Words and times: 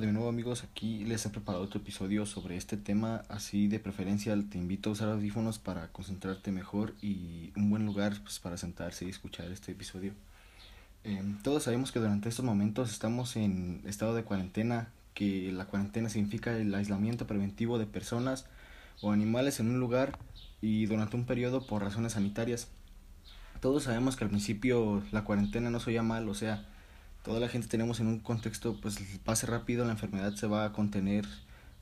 De 0.00 0.10
nuevo 0.10 0.28
amigos, 0.28 0.64
aquí 0.64 1.04
les 1.04 1.24
he 1.24 1.30
preparado 1.30 1.62
otro 1.62 1.78
episodio 1.78 2.26
sobre 2.26 2.56
este 2.56 2.76
tema, 2.76 3.22
así 3.28 3.68
de 3.68 3.78
preferencia 3.78 4.34
te 4.50 4.58
invito 4.58 4.90
a 4.90 4.92
usar 4.94 5.08
audífonos 5.08 5.60
para 5.60 5.86
concentrarte 5.92 6.50
mejor 6.50 6.94
y 7.00 7.52
un 7.54 7.70
buen 7.70 7.86
lugar 7.86 8.14
pues, 8.24 8.40
para 8.40 8.56
sentarse 8.56 9.04
y 9.04 9.10
escuchar 9.10 9.52
este 9.52 9.70
episodio. 9.70 10.12
Em, 11.04 11.40
todos 11.42 11.62
sabemos 11.62 11.92
que 11.92 12.00
durante 12.00 12.28
estos 12.28 12.44
momentos 12.44 12.90
estamos 12.90 13.36
en 13.36 13.82
estado 13.86 14.16
de 14.16 14.24
cuarentena, 14.24 14.88
que 15.14 15.52
la 15.52 15.66
cuarentena 15.66 16.08
significa 16.08 16.56
el 16.56 16.74
aislamiento 16.74 17.28
preventivo 17.28 17.78
de 17.78 17.86
personas 17.86 18.46
o 19.00 19.12
animales 19.12 19.60
en 19.60 19.68
un 19.68 19.78
lugar 19.78 20.18
y 20.60 20.86
durante 20.86 21.14
un 21.14 21.24
periodo 21.24 21.64
por 21.64 21.82
razones 21.82 22.14
sanitarias. 22.14 22.66
Todos 23.60 23.84
sabemos 23.84 24.16
que 24.16 24.24
al 24.24 24.30
principio 24.30 25.04
la 25.12 25.22
cuarentena 25.22 25.70
no 25.70 25.78
se 25.78 25.90
oía 25.90 26.02
mal, 26.02 26.28
o 26.28 26.34
sea, 26.34 26.66
toda 27.24 27.40
la 27.40 27.48
gente 27.48 27.66
tenemos 27.66 28.00
en 28.00 28.06
un 28.06 28.20
contexto, 28.20 28.78
pues 28.80 28.98
pase 29.24 29.46
rápido, 29.46 29.84
la 29.86 29.92
enfermedad 29.92 30.34
se 30.34 30.46
va 30.46 30.66
a 30.66 30.72
contener, 30.72 31.24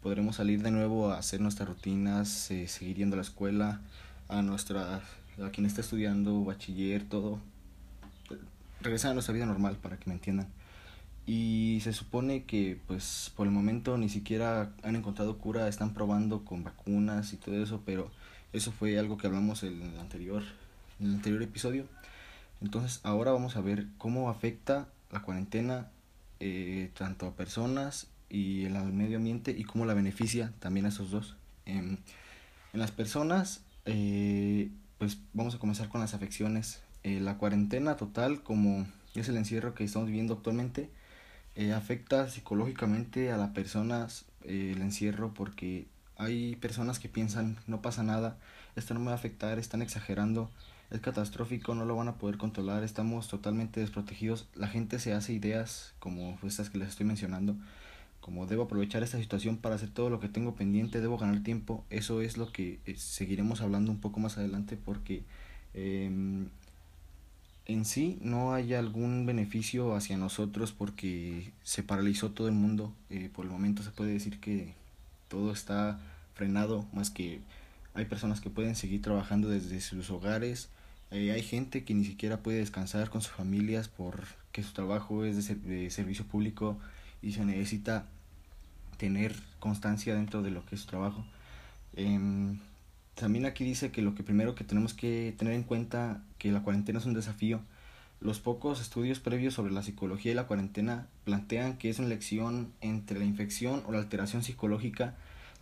podremos 0.00 0.36
salir 0.36 0.62
de 0.62 0.70
nuevo 0.70 1.10
a 1.10 1.18
hacer 1.18 1.40
nuestras 1.40 1.68
rutinas, 1.68 2.50
eh, 2.52 2.68
seguir 2.68 2.98
yendo 2.98 3.14
a 3.14 3.18
la 3.18 3.22
escuela, 3.22 3.80
a 4.28 4.40
nuestra, 4.40 5.02
a 5.44 5.50
quien 5.50 5.66
está 5.66 5.80
estudiando, 5.80 6.44
bachiller, 6.44 7.02
todo, 7.08 7.40
regresar 8.80 9.10
a 9.10 9.14
nuestra 9.14 9.34
vida 9.34 9.44
normal, 9.44 9.76
para 9.82 9.96
que 9.96 10.08
me 10.08 10.14
entiendan. 10.14 10.46
Y 11.26 11.80
se 11.82 11.92
supone 11.92 12.44
que 12.44 12.78
pues 12.86 13.32
por 13.36 13.46
el 13.46 13.52
momento 13.52 13.98
ni 13.98 14.08
siquiera 14.08 14.70
han 14.84 14.94
encontrado 14.94 15.38
cura, 15.38 15.66
están 15.66 15.92
probando 15.92 16.44
con 16.44 16.62
vacunas 16.62 17.32
y 17.32 17.36
todo 17.36 17.60
eso, 17.60 17.82
pero 17.84 18.12
eso 18.52 18.70
fue 18.70 18.96
algo 18.96 19.18
que 19.18 19.26
hablamos 19.26 19.64
en 19.64 19.82
el 19.82 19.98
anterior, 19.98 20.44
en 21.00 21.08
el 21.08 21.14
anterior 21.14 21.42
episodio. 21.42 21.86
Entonces 22.60 23.00
ahora 23.02 23.32
vamos 23.32 23.56
a 23.56 23.60
ver 23.60 23.86
cómo 23.98 24.30
afecta 24.30 24.86
la 25.12 25.20
cuarentena 25.20 25.90
eh, 26.40 26.90
tanto 26.98 27.26
a 27.26 27.36
personas 27.36 28.08
y 28.28 28.66
al 28.66 28.92
medio 28.92 29.18
ambiente 29.18 29.54
y 29.56 29.62
cómo 29.62 29.84
la 29.84 29.94
beneficia 29.94 30.52
también 30.58 30.86
a 30.86 30.88
esos 30.88 31.10
dos. 31.10 31.36
en 31.66 32.00
las 32.72 32.90
personas, 32.90 33.62
eh, 33.84 34.70
pues 34.98 35.18
vamos 35.34 35.54
a 35.54 35.58
comenzar 35.58 35.88
con 35.88 36.00
las 36.00 36.14
afecciones. 36.14 36.82
Eh, 37.04 37.20
la 37.20 37.36
cuarentena 37.36 37.96
total, 37.96 38.42
como 38.42 38.86
es 39.14 39.28
el 39.28 39.36
encierro 39.36 39.74
que 39.74 39.84
estamos 39.84 40.08
viviendo 40.08 40.34
actualmente, 40.34 40.90
afecta 41.76 42.30
psicológicamente 42.30 43.30
a 43.30 43.36
las 43.36 43.50
personas 43.50 44.24
el 44.42 44.80
encierro 44.80 45.34
porque 45.34 45.86
hay 46.16 46.56
personas 46.56 46.98
que 46.98 47.10
piensan 47.10 47.58
no 47.66 47.82
pasa 47.82 48.02
nada, 48.02 48.38
esto 48.74 48.94
no 48.94 49.00
me 49.00 49.06
va 49.06 49.12
a 49.12 49.16
afectar, 49.16 49.58
están 49.58 49.82
exagerando 49.82 50.50
es 50.92 51.00
catastrófico, 51.00 51.74
no 51.74 51.84
lo 51.84 51.96
van 51.96 52.08
a 52.08 52.16
poder 52.16 52.36
controlar, 52.36 52.84
estamos 52.84 53.28
totalmente 53.28 53.80
desprotegidos, 53.80 54.46
la 54.54 54.68
gente 54.68 54.98
se 54.98 55.14
hace 55.14 55.32
ideas 55.32 55.94
como 55.98 56.38
estas 56.42 56.68
que 56.68 56.78
les 56.78 56.88
estoy 56.88 57.06
mencionando, 57.06 57.56
como 58.20 58.46
debo 58.46 58.64
aprovechar 58.64 59.02
esta 59.02 59.18
situación 59.18 59.56
para 59.56 59.76
hacer 59.76 59.88
todo 59.88 60.10
lo 60.10 60.20
que 60.20 60.28
tengo 60.28 60.54
pendiente, 60.54 61.00
debo 61.00 61.16
ganar 61.18 61.42
tiempo, 61.42 61.84
eso 61.88 62.20
es 62.20 62.36
lo 62.36 62.52
que 62.52 62.78
eh, 62.86 62.94
seguiremos 62.96 63.62
hablando 63.62 63.90
un 63.90 64.00
poco 64.00 64.20
más 64.20 64.36
adelante 64.36 64.76
porque 64.76 65.22
em, 65.72 66.48
en 67.64 67.84
sí 67.86 68.18
no 68.20 68.52
hay 68.52 68.74
algún 68.74 69.24
beneficio 69.24 69.96
hacia 69.96 70.18
nosotros 70.18 70.72
porque 70.72 71.52
se 71.62 71.82
paralizó 71.82 72.32
todo 72.32 72.48
el 72.48 72.54
mundo, 72.54 72.92
eh, 73.08 73.30
por 73.34 73.46
el 73.46 73.50
momento 73.50 73.82
se 73.82 73.90
puede 73.90 74.12
decir 74.12 74.40
que 74.40 74.74
todo 75.28 75.52
está 75.52 75.98
frenado, 76.34 76.86
más 76.92 77.10
que 77.10 77.40
hay 77.94 78.04
personas 78.04 78.40
que 78.42 78.50
pueden 78.50 78.74
seguir 78.74 79.00
trabajando 79.00 79.48
desde 79.48 79.80
sus 79.80 80.10
hogares, 80.10 80.68
eh, 81.12 81.30
hay 81.32 81.42
gente 81.42 81.84
que 81.84 81.94
ni 81.94 82.04
siquiera 82.04 82.38
puede 82.38 82.58
descansar 82.58 83.10
con 83.10 83.20
sus 83.20 83.32
familias 83.32 83.88
porque 83.88 84.62
su 84.62 84.72
trabajo 84.72 85.24
es 85.24 85.46
de, 85.46 85.90
servicio 85.90 86.24
público 86.24 86.78
y 87.20 87.32
se 87.32 87.44
necesita 87.44 88.06
tener 88.96 89.34
constancia 89.60 90.14
dentro 90.14 90.42
de 90.42 90.50
lo 90.50 90.64
que 90.64 90.74
es 90.74 90.80
su 90.80 90.86
trabajo. 90.86 91.24
Em, 91.96 92.58
también 93.14 93.44
aquí 93.44 93.64
dice 93.64 93.90
que 93.90 94.00
lo 94.00 94.14
que 94.14 94.22
primero 94.22 94.54
que 94.54 94.64
tenemos 94.64 94.94
que 94.94 95.34
tener 95.36 95.52
en 95.54 95.64
cuenta 95.64 96.22
que 96.38 96.50
la 96.50 96.62
cuarentena 96.62 96.98
es 96.98 97.06
un 97.06 97.14
desafío. 97.14 97.60
Los 98.20 98.40
pocos 98.40 98.80
estudios 98.80 99.20
previos 99.20 99.52
sobre 99.54 99.72
la 99.72 99.82
psicología 99.82 100.32
y 100.32 100.34
la 100.34 100.46
cuarentena 100.46 101.08
plantean 101.24 101.76
que 101.76 101.90
es 101.90 101.98
una 101.98 102.08
lección 102.08 102.72
entre 102.80 103.18
la 103.18 103.24
infección 103.26 103.82
o 103.86 103.92
la 103.92 103.98
alteración 103.98 104.42
psicológica 104.42 105.14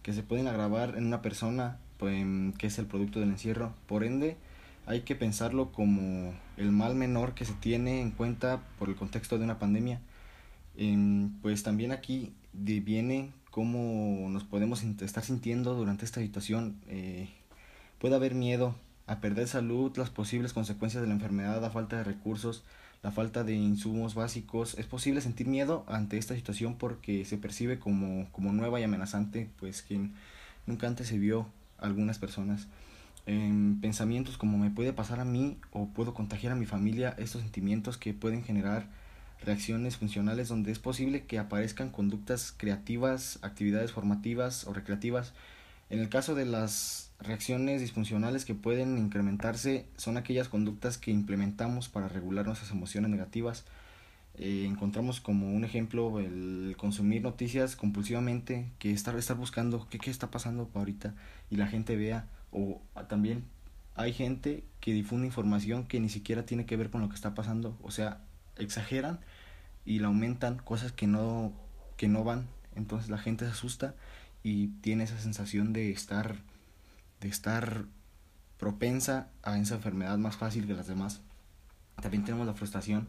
que 0.03 0.13
se 0.13 0.23
pueden 0.23 0.47
agravar 0.47 0.97
en 0.97 1.07
una 1.07 1.23
persona 1.23 1.79
pues, 1.99 2.25
que 2.59 2.69
es 2.69 2.79
el 2.79 2.87
producto 2.87 3.19
del 3.19 3.31
encierro. 3.31 3.75
Por 3.87 4.05
ende, 4.05 4.37
hay 4.87 5.03
que 5.03 5.15
pensarlo 5.15 5.73
como 5.73 6.35
el 6.57 6.73
mal 6.73 6.95
menor 6.95 7.35
que 7.35 7.45
se 7.45 7.55
tiene 7.55 8.01
en 8.01 8.11
cuenta 8.11 8.61
por 8.79 8.89
el 8.89 8.97
contexto 8.97 9.39
de 9.39 9.45
una 9.45 9.59
pandemia. 9.59 10.01
Em, 10.77 11.31
pues 11.43 11.63
también 11.63 11.93
aquí 11.93 12.33
viene 12.53 13.33
cómo 13.51 14.29
nos 14.31 14.45
podemos 14.45 14.83
estar 14.83 15.25
sintiendo 15.25 15.75
durante 15.75 16.05
esta 16.05 16.21
situación. 16.21 16.77
Eh, 16.89 17.29
puede 17.99 18.15
haber 18.15 18.35
miedo 18.35 18.75
a 19.07 19.21
perder 19.21 19.49
salud, 19.49 19.97
las 19.97 20.11
posibles 20.11 20.53
consecuencias 20.53 21.03
de 21.03 21.09
la 21.09 21.15
enfermedad, 21.15 21.61
la 21.61 21.71
falta 21.71 21.97
de 21.97 22.05
recursos, 22.05 22.65
la 23.03 23.11
falta 23.11 23.45
de 23.45 23.55
insumos 23.55 24.15
básicos. 24.15 24.75
Es 24.79 24.87
posible 24.87 25.21
sentir 25.21 25.49
miedo 25.49 25.85
ante 25.89 26.19
esta 26.19 26.35
situación 26.35 26.77
porque 26.77 27.25
se 27.25 27.37
percibe 27.37 27.79
como, 27.79 28.31
como 28.33 28.53
nueva 28.53 28.81
y 28.81 28.85
amenazante, 28.85 29.51
pues 29.59 29.83
que 29.83 30.11
nunca 30.67 30.87
antes 30.87 31.09
se 31.09 31.19
vio 31.19 31.47
algunas 31.79 32.19
personas 32.19 32.69
en 33.31 33.81
pensamientos 33.81 34.37
como 34.37 34.59
me 34.59 34.71
puede 34.71 34.93
pasar 34.93 35.21
a 35.21 35.25
mí 35.25 35.57
o 35.71 35.87
puedo 35.89 36.15
contagiar 36.15 36.53
a 36.53 36.57
mi 36.57 36.67
familia, 36.67 37.15
estos 37.17 37.43
sentimientos 37.43 37.97
que 37.97 38.13
pueden 38.13 38.43
generar 38.43 38.89
reacciones 39.45 39.97
funcionales 39.97 40.49
donde 40.49 40.73
es 40.73 40.81
posible 40.81 41.25
que 41.25 41.39
aparezcan 41.39 41.91
conductas 41.91 42.53
creativas, 42.57 43.39
actividades 43.43 43.93
formativas 43.93 44.67
o 44.67 44.73
recreativas. 44.73 45.33
En 45.91 46.01
el 46.01 46.09
caso 46.09 46.35
de 46.35 46.45
las 46.45 47.11
reacciones 47.21 47.81
disfuncionales 47.81 48.45
que 48.45 48.55
pueden 48.55 48.99
incrementarse 48.99 49.87
son 49.97 50.17
aquellas 50.17 50.49
conductas 50.49 50.99
que 50.99 51.13
implementamos 51.13 51.89
para 51.89 52.09
regular 52.09 52.47
nuestras 52.47 52.73
emociones 52.73 53.11
negativas. 53.11 53.65
Eh, 54.35 54.65
encontramos 54.67 55.21
como 55.21 55.53
un 55.53 55.65
ejemplo 55.65 56.19
el 56.19 56.75
consumir 56.77 57.23
noticias 57.23 57.77
compulsivamente, 57.77 58.67
que 58.79 58.93
estar, 58.93 59.17
estar 59.17 59.37
buscando 59.37 59.87
qué, 59.89 59.99
qué 59.99 60.11
está 60.11 60.31
pasando 60.31 60.69
ahorita 60.75 61.15
y 61.51 61.57
la 61.57 61.67
gente 61.67 61.97
vea 61.97 62.27
o 62.53 62.83
también 63.09 63.45
hay 63.95 64.13
gente 64.13 64.65
que 64.81 64.93
difunde 64.93 65.27
información 65.27 65.85
que 65.85 66.01
ni 66.01 66.09
siquiera 66.09 66.47
tiene 66.47 66.67
que 66.67 66.77
ver 66.77 66.91
con 66.91 67.01
lo 67.01 67.09
que 67.09 67.15
está 67.15 67.35
pasando, 67.35 67.77
o 67.83 67.91
sea, 67.91 68.21
exageran 68.57 69.21
y 69.85 69.99
la 69.99 70.09
aumentan 70.09 70.59
cosas 70.59 70.93
que 70.93 71.07
no 71.07 71.53
que 71.97 72.09
no 72.09 72.25
van, 72.25 72.47
entonces 72.77 73.11
la 73.11 73.19
gente 73.19 73.45
se 73.45 73.51
asusta 73.51 73.95
y 74.43 74.69
tiene 74.81 75.05
esa 75.05 75.19
sensación 75.19 75.73
de 75.73 75.91
estar 75.91 76.37
de 77.21 77.29
estar 77.29 77.85
propensa 78.59 79.29
a 79.43 79.59
esa 79.59 79.75
enfermedad 79.75 80.19
más 80.19 80.37
fácil 80.37 80.67
que 80.67 80.75
las 80.75 80.87
demás. 80.87 81.21
También 82.01 82.25
tenemos 82.25 82.47
la 82.47 82.55
frustración. 82.55 83.09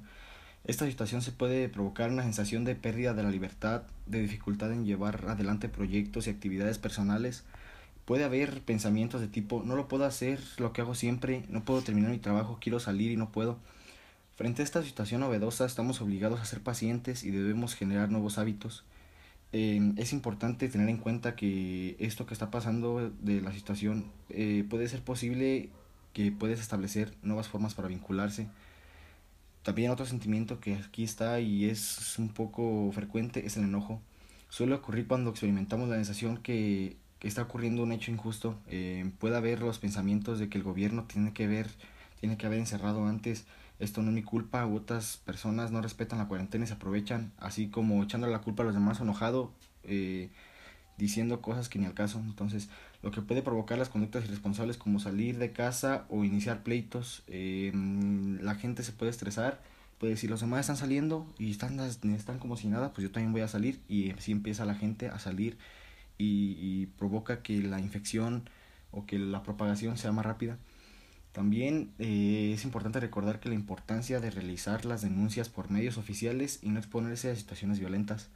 Esta 0.63 0.85
situación 0.85 1.21
se 1.21 1.31
puede 1.31 1.69
provocar 1.69 2.11
una 2.11 2.23
sensación 2.23 2.65
de 2.65 2.75
pérdida 2.75 3.13
de 3.13 3.23
la 3.23 3.31
libertad, 3.31 3.83
de 4.05 4.21
dificultad 4.21 4.71
en 4.71 4.85
llevar 4.85 5.25
adelante 5.27 5.69
proyectos 5.69 6.27
y 6.27 6.29
actividades 6.29 6.77
personales, 6.77 7.43
puede 8.05 8.23
haber 8.23 8.61
pensamientos 8.61 9.21
de 9.21 9.27
tipo, 9.27 9.63
no 9.65 9.75
lo 9.75 9.87
puedo 9.87 10.05
hacer, 10.05 10.39
lo 10.57 10.73
que 10.73 10.81
hago 10.81 10.95
siempre, 10.95 11.45
no 11.49 11.63
puedo 11.63 11.81
terminar 11.81 12.11
mi 12.11 12.19
trabajo, 12.19 12.57
quiero 12.61 12.79
salir 12.79 13.11
y 13.11 13.17
no 13.17 13.31
puedo. 13.31 13.57
Frente 14.35 14.61
a 14.61 14.65
esta 14.65 14.81
situación 14.83 15.21
novedosa 15.21 15.65
estamos 15.65 16.01
obligados 16.01 16.39
a 16.39 16.45
ser 16.45 16.61
pacientes 16.61 17.23
y 17.23 17.31
debemos 17.31 17.75
generar 17.75 18.09
nuevos 18.09 18.37
hábitos. 18.37 18.83
Em, 19.53 19.93
es 19.97 20.13
importante 20.13 20.69
tener 20.69 20.87
en 20.89 20.97
cuenta 20.97 21.35
que 21.35 21.95
esto 21.99 22.25
que 22.25 22.33
está 22.33 22.49
pasando 22.49 23.11
de 23.21 23.41
la 23.41 23.51
situación 23.51 24.05
eh, 24.29 24.65
puede 24.69 24.87
ser 24.87 25.01
posible 25.03 25.69
que 26.13 26.31
puedes 26.31 26.59
establecer 26.59 27.13
nuevas 27.21 27.49
formas 27.49 27.73
para 27.73 27.87
vincularse. 27.87 28.47
También 29.63 29.91
otro 29.91 30.05
sentimiento 30.05 30.59
que 30.59 30.75
aquí 30.75 31.03
está 31.03 31.39
y 31.39 31.65
es 31.65 32.17
un 32.17 32.29
poco 32.29 32.91
frecuente 32.93 33.45
es 33.45 33.57
el 33.57 33.63
enojo. 33.63 34.01
Suele 34.49 34.73
ocurrir 34.73 35.07
cuando 35.07 35.29
experimentamos 35.29 35.87
la 35.89 35.95
sensación 35.95 36.37
que 36.37 36.97
que 37.21 37.27
está 37.27 37.43
ocurriendo 37.43 37.83
un 37.83 37.91
hecho 37.91 38.09
injusto, 38.09 38.57
eh, 38.67 39.11
puede 39.19 39.37
haber 39.37 39.61
los 39.61 39.77
pensamientos 39.77 40.39
de 40.39 40.49
que 40.49 40.57
el 40.57 40.63
gobierno 40.63 41.03
tiene 41.03 41.33
que 41.33 41.45
ver, 41.45 41.67
tiene 42.19 42.35
que 42.35 42.47
haber 42.47 42.57
encerrado 42.57 43.05
antes, 43.05 43.45
esto 43.77 44.01
no 44.01 44.09
es 44.09 44.15
mi 44.15 44.23
culpa, 44.23 44.65
otras 44.65 45.17
personas 45.17 45.71
no 45.71 45.83
respetan 45.83 46.17
la 46.17 46.27
cuarentena 46.27 46.63
y 46.63 46.67
se 46.67 46.73
aprovechan, 46.73 47.31
así 47.37 47.67
como 47.67 48.01
echando 48.01 48.25
la 48.25 48.39
culpa 48.39 48.63
a 48.63 48.65
los 48.65 48.73
demás 48.73 48.99
enojado, 49.01 49.51
eh, 49.83 50.31
diciendo 50.97 51.41
cosas 51.41 51.69
que 51.69 51.77
ni 51.77 51.85
al 51.85 51.93
caso. 51.93 52.19
Entonces, 52.19 52.69
lo 53.03 53.11
que 53.11 53.21
puede 53.21 53.43
provocar 53.43 53.77
las 53.77 53.89
conductas 53.89 54.25
irresponsables 54.25 54.77
como 54.77 54.99
salir 54.99 55.37
de 55.37 55.51
casa 55.51 56.05
o 56.09 56.23
iniciar 56.23 56.63
pleitos, 56.63 57.21
eh, 57.27 57.71
la 58.41 58.55
gente 58.55 58.81
se 58.81 58.93
puede 58.93 59.11
estresar, 59.11 59.61
puede 59.99 60.13
decir, 60.13 60.31
los 60.31 60.41
demás 60.41 60.61
están 60.61 60.77
saliendo 60.77 61.31
y 61.37 61.51
están, 61.51 61.79
están 61.79 62.39
como 62.39 62.57
si 62.57 62.67
nada, 62.67 62.93
pues 62.93 63.03
yo 63.03 63.11
también 63.11 63.31
voy 63.31 63.41
a 63.41 63.47
salir 63.47 63.79
y 63.87 64.09
así 64.09 64.31
empieza 64.31 64.65
la 64.65 64.73
gente 64.73 65.07
a 65.07 65.19
salir 65.19 65.59
y, 66.17 66.87
provoca 66.97 67.41
que 67.41 67.61
la 67.61 67.79
infección 67.79 68.49
o 68.91 69.05
que 69.05 69.17
la 69.17 69.43
propagación 69.43 69.97
sea 69.97 70.11
más 70.11 70.25
rápida. 70.25 70.57
También 71.31 71.91
eh, 71.97 72.51
es 72.53 72.65
importante 72.65 72.99
recordar 72.99 73.39
que 73.39 73.49
la 73.49 73.55
importancia 73.55 74.19
de 74.19 74.31
realizar 74.31 74.85
las 74.85 75.01
denuncias 75.01 75.49
por 75.49 75.71
medios 75.71 75.97
oficiales 75.97 76.59
y 76.61 76.69
no 76.69 76.79
exponerse 76.79 77.31
a 77.31 77.35
situaciones 77.35 77.79
violentas. 77.79 78.29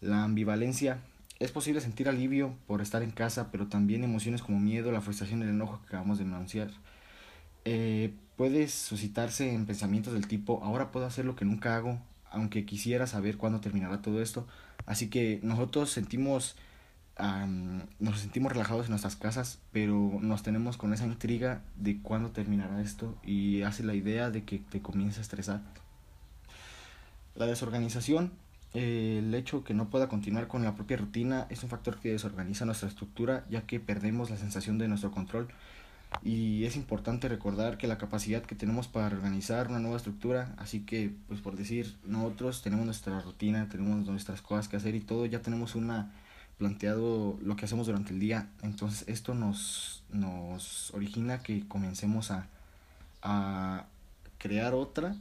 La 0.00 0.24
ambivalencia. 0.24 0.98
Es 1.38 1.52
posible 1.52 1.80
sentir 1.80 2.08
alivio 2.08 2.54
por 2.66 2.82
estar 2.82 3.02
en 3.02 3.12
casa, 3.12 3.50
pero 3.50 3.66
también 3.68 4.04
emociones 4.04 4.42
como 4.42 4.60
miedo, 4.60 4.92
la 4.92 5.00
frustración 5.00 5.40
y 5.40 5.44
el 5.44 5.50
enojo 5.50 5.80
que 5.80 5.86
acabamos 5.86 6.18
de 6.18 6.24
denunciar. 6.24 6.70
Eh, 7.64 8.12
puede 8.36 8.68
suscitarse 8.68 9.52
en 9.52 9.66
pensamientos 9.66 10.14
del 10.14 10.26
tipo, 10.26 10.62
ahora 10.64 10.90
puedo 10.90 11.06
hacer 11.06 11.24
lo 11.26 11.36
que 11.36 11.44
nunca 11.44 11.76
hago, 11.76 12.00
aunque 12.30 12.64
quisiera 12.64 13.06
saber 13.06 13.36
cuándo 13.36 13.60
terminará 13.60 14.00
todo 14.00 14.22
esto. 14.22 14.46
Así 14.86 15.10
que 15.10 15.40
nosotros 15.42 15.90
sentimos, 15.90 16.56
nos 17.98 18.20
sentimos 18.20 18.52
relajados 18.52 18.86
en 18.86 18.90
nuestras 18.90 19.16
casas, 19.16 19.58
pero 19.72 20.18
nos 20.20 20.42
tenemos 20.42 20.76
con 20.76 20.92
esa 20.92 21.06
intriga 21.06 21.62
de 21.76 22.00
cuándo 22.00 22.30
terminará 22.30 22.80
esto 22.80 23.16
y 23.24 23.62
hace 23.62 23.82
la 23.82 23.94
idea 23.94 24.30
de 24.30 24.44
que 24.44 24.58
te 24.58 24.80
comienza 24.80 25.20
a 25.20 25.22
estresar. 25.22 25.60
La 27.34 27.46
desorganización, 27.46 28.32
el 28.74 29.34
hecho 29.34 29.64
que 29.64 29.74
no 29.74 29.90
pueda 29.90 30.08
continuar 30.08 30.48
con 30.48 30.64
la 30.64 30.74
propia 30.74 30.96
rutina 30.96 31.46
es 31.50 31.62
un 31.62 31.70
factor 31.70 31.98
que 31.98 32.12
desorganiza 32.12 32.64
nuestra 32.64 32.88
estructura 32.88 33.44
ya 33.50 33.62
que 33.62 33.80
perdemos 33.80 34.30
la 34.30 34.36
sensación 34.36 34.78
de 34.78 34.88
nuestro 34.88 35.10
control 35.10 35.48
y 36.22 36.64
es 36.64 36.76
importante 36.76 37.28
recordar 37.28 37.78
que 37.78 37.86
la 37.86 37.98
capacidad 37.98 38.42
que 38.42 38.54
tenemos 38.54 38.88
para 38.88 39.06
organizar 39.06 39.68
una 39.68 39.78
nueva 39.78 39.96
estructura, 39.96 40.54
así 40.58 40.80
que 40.80 41.12
pues 41.28 41.40
por 41.40 41.56
decir, 41.56 41.96
nosotros 42.04 42.62
tenemos 42.62 42.84
nuestra 42.84 43.20
rutina, 43.20 43.68
tenemos 43.68 44.06
nuestras 44.06 44.42
cosas 44.42 44.68
que 44.68 44.76
hacer 44.76 44.94
y 44.94 45.00
todo, 45.00 45.26
ya 45.26 45.40
tenemos 45.40 45.74
una 45.74 46.10
planteado 46.60 47.38
lo 47.42 47.56
que 47.56 47.64
hacemos 47.64 47.86
durante 47.86 48.12
el 48.12 48.20
día, 48.20 48.50
entonces 48.62 49.08
esto 49.08 49.34
nos, 49.34 50.04
nos 50.12 50.92
origina 50.92 51.42
que 51.42 51.66
comencemos 51.66 52.30
a, 52.30 52.48
a 53.22 53.86
crear 54.36 54.74
otra 54.74 55.16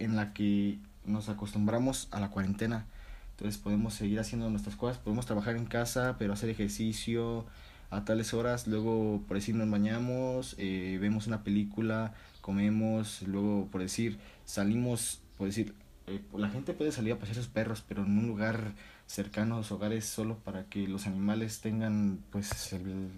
en 0.00 0.16
la 0.16 0.34
que 0.34 0.78
nos 1.04 1.28
acostumbramos 1.28 2.08
a 2.10 2.18
la 2.18 2.30
cuarentena, 2.30 2.84
entonces 3.30 3.62
podemos 3.62 3.94
seguir 3.94 4.18
haciendo 4.18 4.50
nuestras 4.50 4.74
cosas, 4.74 4.98
podemos 4.98 5.24
trabajar 5.24 5.56
en 5.56 5.66
casa, 5.66 6.16
pero 6.18 6.32
hacer 6.32 6.50
ejercicio, 6.50 7.46
a 7.90 8.04
tales 8.04 8.34
horas, 8.34 8.66
luego 8.66 9.22
por 9.28 9.36
decir 9.36 9.54
nos 9.54 9.70
bañamos, 9.70 10.56
eh, 10.58 10.98
vemos 11.00 11.28
una 11.28 11.44
película, 11.44 12.12
comemos, 12.40 13.22
luego 13.22 13.68
por 13.70 13.82
decir 13.82 14.18
salimos, 14.44 15.20
por 15.38 15.46
decir, 15.46 15.74
eh, 16.06 16.22
la 16.36 16.48
gente 16.48 16.72
puede 16.72 16.92
salir 16.92 17.12
a 17.12 17.18
pasear 17.18 17.36
sus 17.36 17.48
perros, 17.48 17.84
pero 17.86 18.04
en 18.04 18.18
un 18.18 18.26
lugar 18.28 18.74
cercano 19.06 19.54
a 19.54 19.58
los 19.58 19.72
hogares 19.72 20.04
solo 20.04 20.38
para 20.38 20.64
que 20.66 20.86
los 20.86 21.06
animales 21.06 21.60
tengan 21.60 22.20
pues 22.30 22.72
el, 22.72 23.10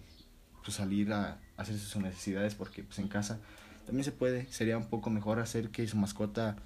pues, 0.65 0.77
salir 0.77 1.13
a 1.13 1.39
hacer 1.57 1.79
sus 1.79 2.01
necesidades 2.03 2.55
porque 2.55 2.83
pues 2.83 2.99
en 2.99 3.09
casa 3.09 3.41
también 3.87 4.05
se 4.05 4.13
puede, 4.13 4.51
sería 4.53 4.77
un 4.77 4.87
poco 4.87 5.11
mejor 5.11 5.39
hacer 5.39 5.71
que 5.71 5.87
su 5.87 5.97
mascota 5.97 6.57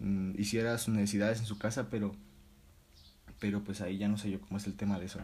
mm, 0.00 0.32
hiciera 0.38 0.76
sus 0.78 0.94
necesidades 0.94 1.40
en 1.40 1.46
su 1.46 1.58
casa, 1.58 1.88
pero 1.90 2.14
pero 3.40 3.62
pues 3.62 3.80
ahí 3.80 3.98
ya 3.98 4.08
no 4.08 4.16
sé 4.16 4.30
yo 4.30 4.40
cómo 4.40 4.56
es 4.56 4.66
el 4.66 4.74
tema 4.74 4.98
de 4.98 5.06
eso. 5.06 5.20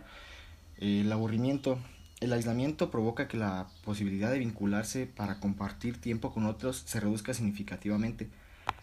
el 0.77 1.11
aburrimiento, 1.13 1.79
el 2.21 2.33
aislamiento 2.33 2.91
provoca 2.91 3.29
que 3.29 3.37
la 3.37 3.69
posibilidad 3.85 4.31
de 4.31 4.39
vincularse 4.39 5.07
para 5.07 5.41
compartir 5.41 6.01
tiempo 6.01 6.33
con 6.33 6.45
otros 6.47 6.83
se 6.87 7.01
reduzca 7.01 7.35
significativamente, 7.35 8.29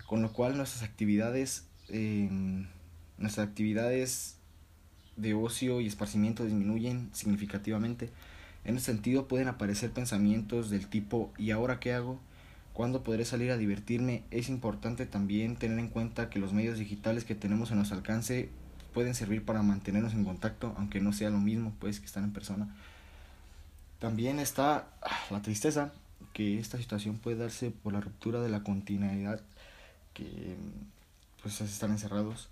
con 0.07 0.21
lo 0.21 0.31
cual 0.33 0.57
nuestras 0.57 0.81
actividades, 0.83 1.67
em, 1.89 2.65
nuestras 3.19 3.47
actividades 3.47 4.37
de 5.17 5.33
ocio 5.33 5.81
y 5.81 5.87
esparcimiento 5.87 6.45
disminuyen 6.45 7.09
significativamente. 7.13 8.09
En 8.63 8.77
ese 8.77 8.85
sentido 8.85 9.27
pueden 9.27 9.49
aparecer 9.49 9.91
pensamientos 9.91 10.69
del 10.69 10.87
tipo 10.87 11.31
¿y 11.37 11.51
ahora 11.51 11.79
qué 11.79 11.93
hago? 11.93 12.19
¿Cuándo 12.73 13.03
podré 13.03 13.25
salir 13.25 13.51
a 13.51 13.57
divertirme? 13.57 14.23
Es 14.31 14.49
importante 14.49 15.05
también 15.05 15.57
tener 15.57 15.77
en 15.77 15.89
cuenta 15.89 16.29
que 16.29 16.39
los 16.39 16.53
medios 16.53 16.79
digitales 16.79 17.25
que 17.25 17.35
tenemos 17.35 17.71
a 17.71 17.75
nuestro 17.75 17.97
alcance 17.97 18.49
pueden 18.93 19.13
servir 19.13 19.43
para 19.43 19.61
mantenernos 19.61 20.13
en 20.13 20.23
contacto, 20.23 20.73
aunque 20.77 21.01
no 21.01 21.11
sea 21.11 21.29
lo 21.29 21.39
mismo 21.39 21.73
pues 21.79 21.99
que 21.99 22.05
estar 22.05 22.23
en 22.23 22.31
persona. 22.31 22.73
También 23.99 24.39
está 24.39 24.87
ah, 25.01 25.19
la 25.31 25.41
tristeza 25.41 25.91
que 26.33 26.59
esta 26.59 26.77
situación 26.77 27.17
puede 27.17 27.37
darse 27.37 27.71
por 27.71 27.93
la 27.93 27.99
ruptura 27.99 28.39
de 28.39 28.49
la 28.49 28.63
continuidad 28.63 29.41
que 30.17 30.55
pues 31.41 31.61
están 31.61 31.91
encerrados. 31.91 32.49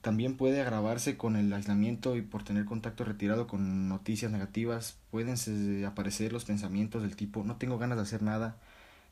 También 0.00 0.36
puede 0.36 0.62
agravarse 0.62 1.16
con 1.18 1.36
el 1.36 1.52
aislamiento 1.52 2.16
y 2.16 2.22
por 2.22 2.42
tener 2.42 2.64
contacto 2.64 3.04
retirado 3.04 3.46
con 3.46 3.88
noticias 3.88 4.30
negativas. 4.30 4.96
Pueden 5.10 5.36
aparecer 5.84 6.32
los 6.32 6.44
pensamientos 6.44 7.02
del 7.02 7.16
tipo 7.16 7.42
no 7.44 7.56
tengo 7.56 7.78
ganas 7.78 7.98
de 7.98 8.02
hacer 8.02 8.22
nada. 8.22 8.56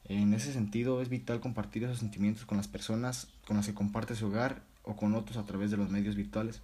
En 0.04 0.32
ese 0.32 0.52
sentido 0.52 1.02
es 1.02 1.10
vital 1.10 1.40
compartir 1.40 1.84
esos 1.84 1.98
sentimientos 1.98 2.46
con 2.46 2.56
las 2.56 2.68
personas 2.68 3.28
con 3.46 3.56
las 3.56 3.66
que 3.66 3.74
comparte 3.74 4.14
su 4.14 4.28
hogar 4.28 4.62
o 4.84 4.96
con 4.96 5.14
otros 5.14 5.36
a 5.36 5.44
través 5.44 5.70
de 5.70 5.76
los 5.76 5.90
medios 5.90 6.14
virtuales. 6.14 6.62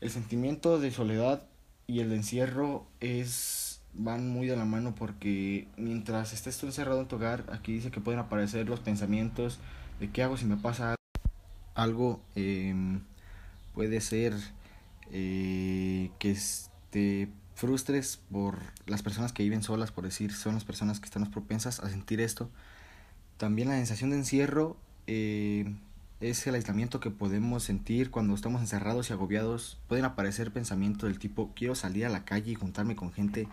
El 0.00 0.10
sentimiento 0.10 0.80
de 0.80 0.90
soledad 0.90 1.42
y 1.86 2.00
el 2.00 2.12
encierro 2.12 2.86
es 3.00 3.80
van 3.94 4.30
muy 4.30 4.46
de 4.46 4.56
la 4.56 4.64
mano 4.64 4.94
porque 4.94 5.68
mientras 5.76 6.32
estés 6.32 6.56
tú 6.56 6.64
encerrado 6.64 7.00
en 7.00 7.08
tu 7.08 7.16
hogar, 7.16 7.44
aquí 7.52 7.74
dice 7.74 7.90
que 7.90 8.00
pueden 8.00 8.20
aparecer 8.20 8.66
los 8.68 8.80
pensamientos 8.80 9.58
de 10.02 10.10
qué 10.10 10.24
hago 10.24 10.36
si 10.36 10.44
me 10.46 10.56
pasa 10.56 10.96
algo. 11.74 12.20
Em, 12.34 13.00
puede 13.72 14.00
ser 14.00 14.34
eh, 15.12 16.10
que 16.18 16.36
te 16.90 17.28
frustres 17.54 18.18
por 18.30 18.58
las 18.86 19.02
personas 19.02 19.32
que 19.32 19.44
viven 19.44 19.62
solas, 19.62 19.92
por 19.92 20.04
decir, 20.04 20.32
son 20.32 20.54
las 20.54 20.64
personas 20.64 20.98
que 20.98 21.06
están 21.06 21.22
más 21.22 21.30
propensas 21.30 21.78
a 21.80 21.88
sentir 21.88 22.20
esto. 22.20 22.50
También 23.36 23.68
la 23.68 23.76
sensación 23.76 24.10
de 24.10 24.16
encierro 24.16 24.76
eh, 25.06 25.72
es 26.20 26.46
el 26.48 26.56
aislamiento 26.56 26.98
que 26.98 27.10
podemos 27.10 27.62
sentir 27.62 28.10
cuando 28.10 28.34
estamos 28.34 28.60
encerrados 28.60 29.08
y 29.08 29.12
agobiados. 29.12 29.78
Pueden 29.86 30.04
aparecer 30.04 30.52
pensamientos 30.52 31.08
del 31.08 31.20
tipo 31.20 31.52
quiero 31.54 31.76
salir 31.76 32.06
a 32.06 32.08
la 32.08 32.24
calle 32.24 32.50
y 32.50 32.56
juntarme 32.56 32.96
con 32.96 33.12
gente 33.12 33.46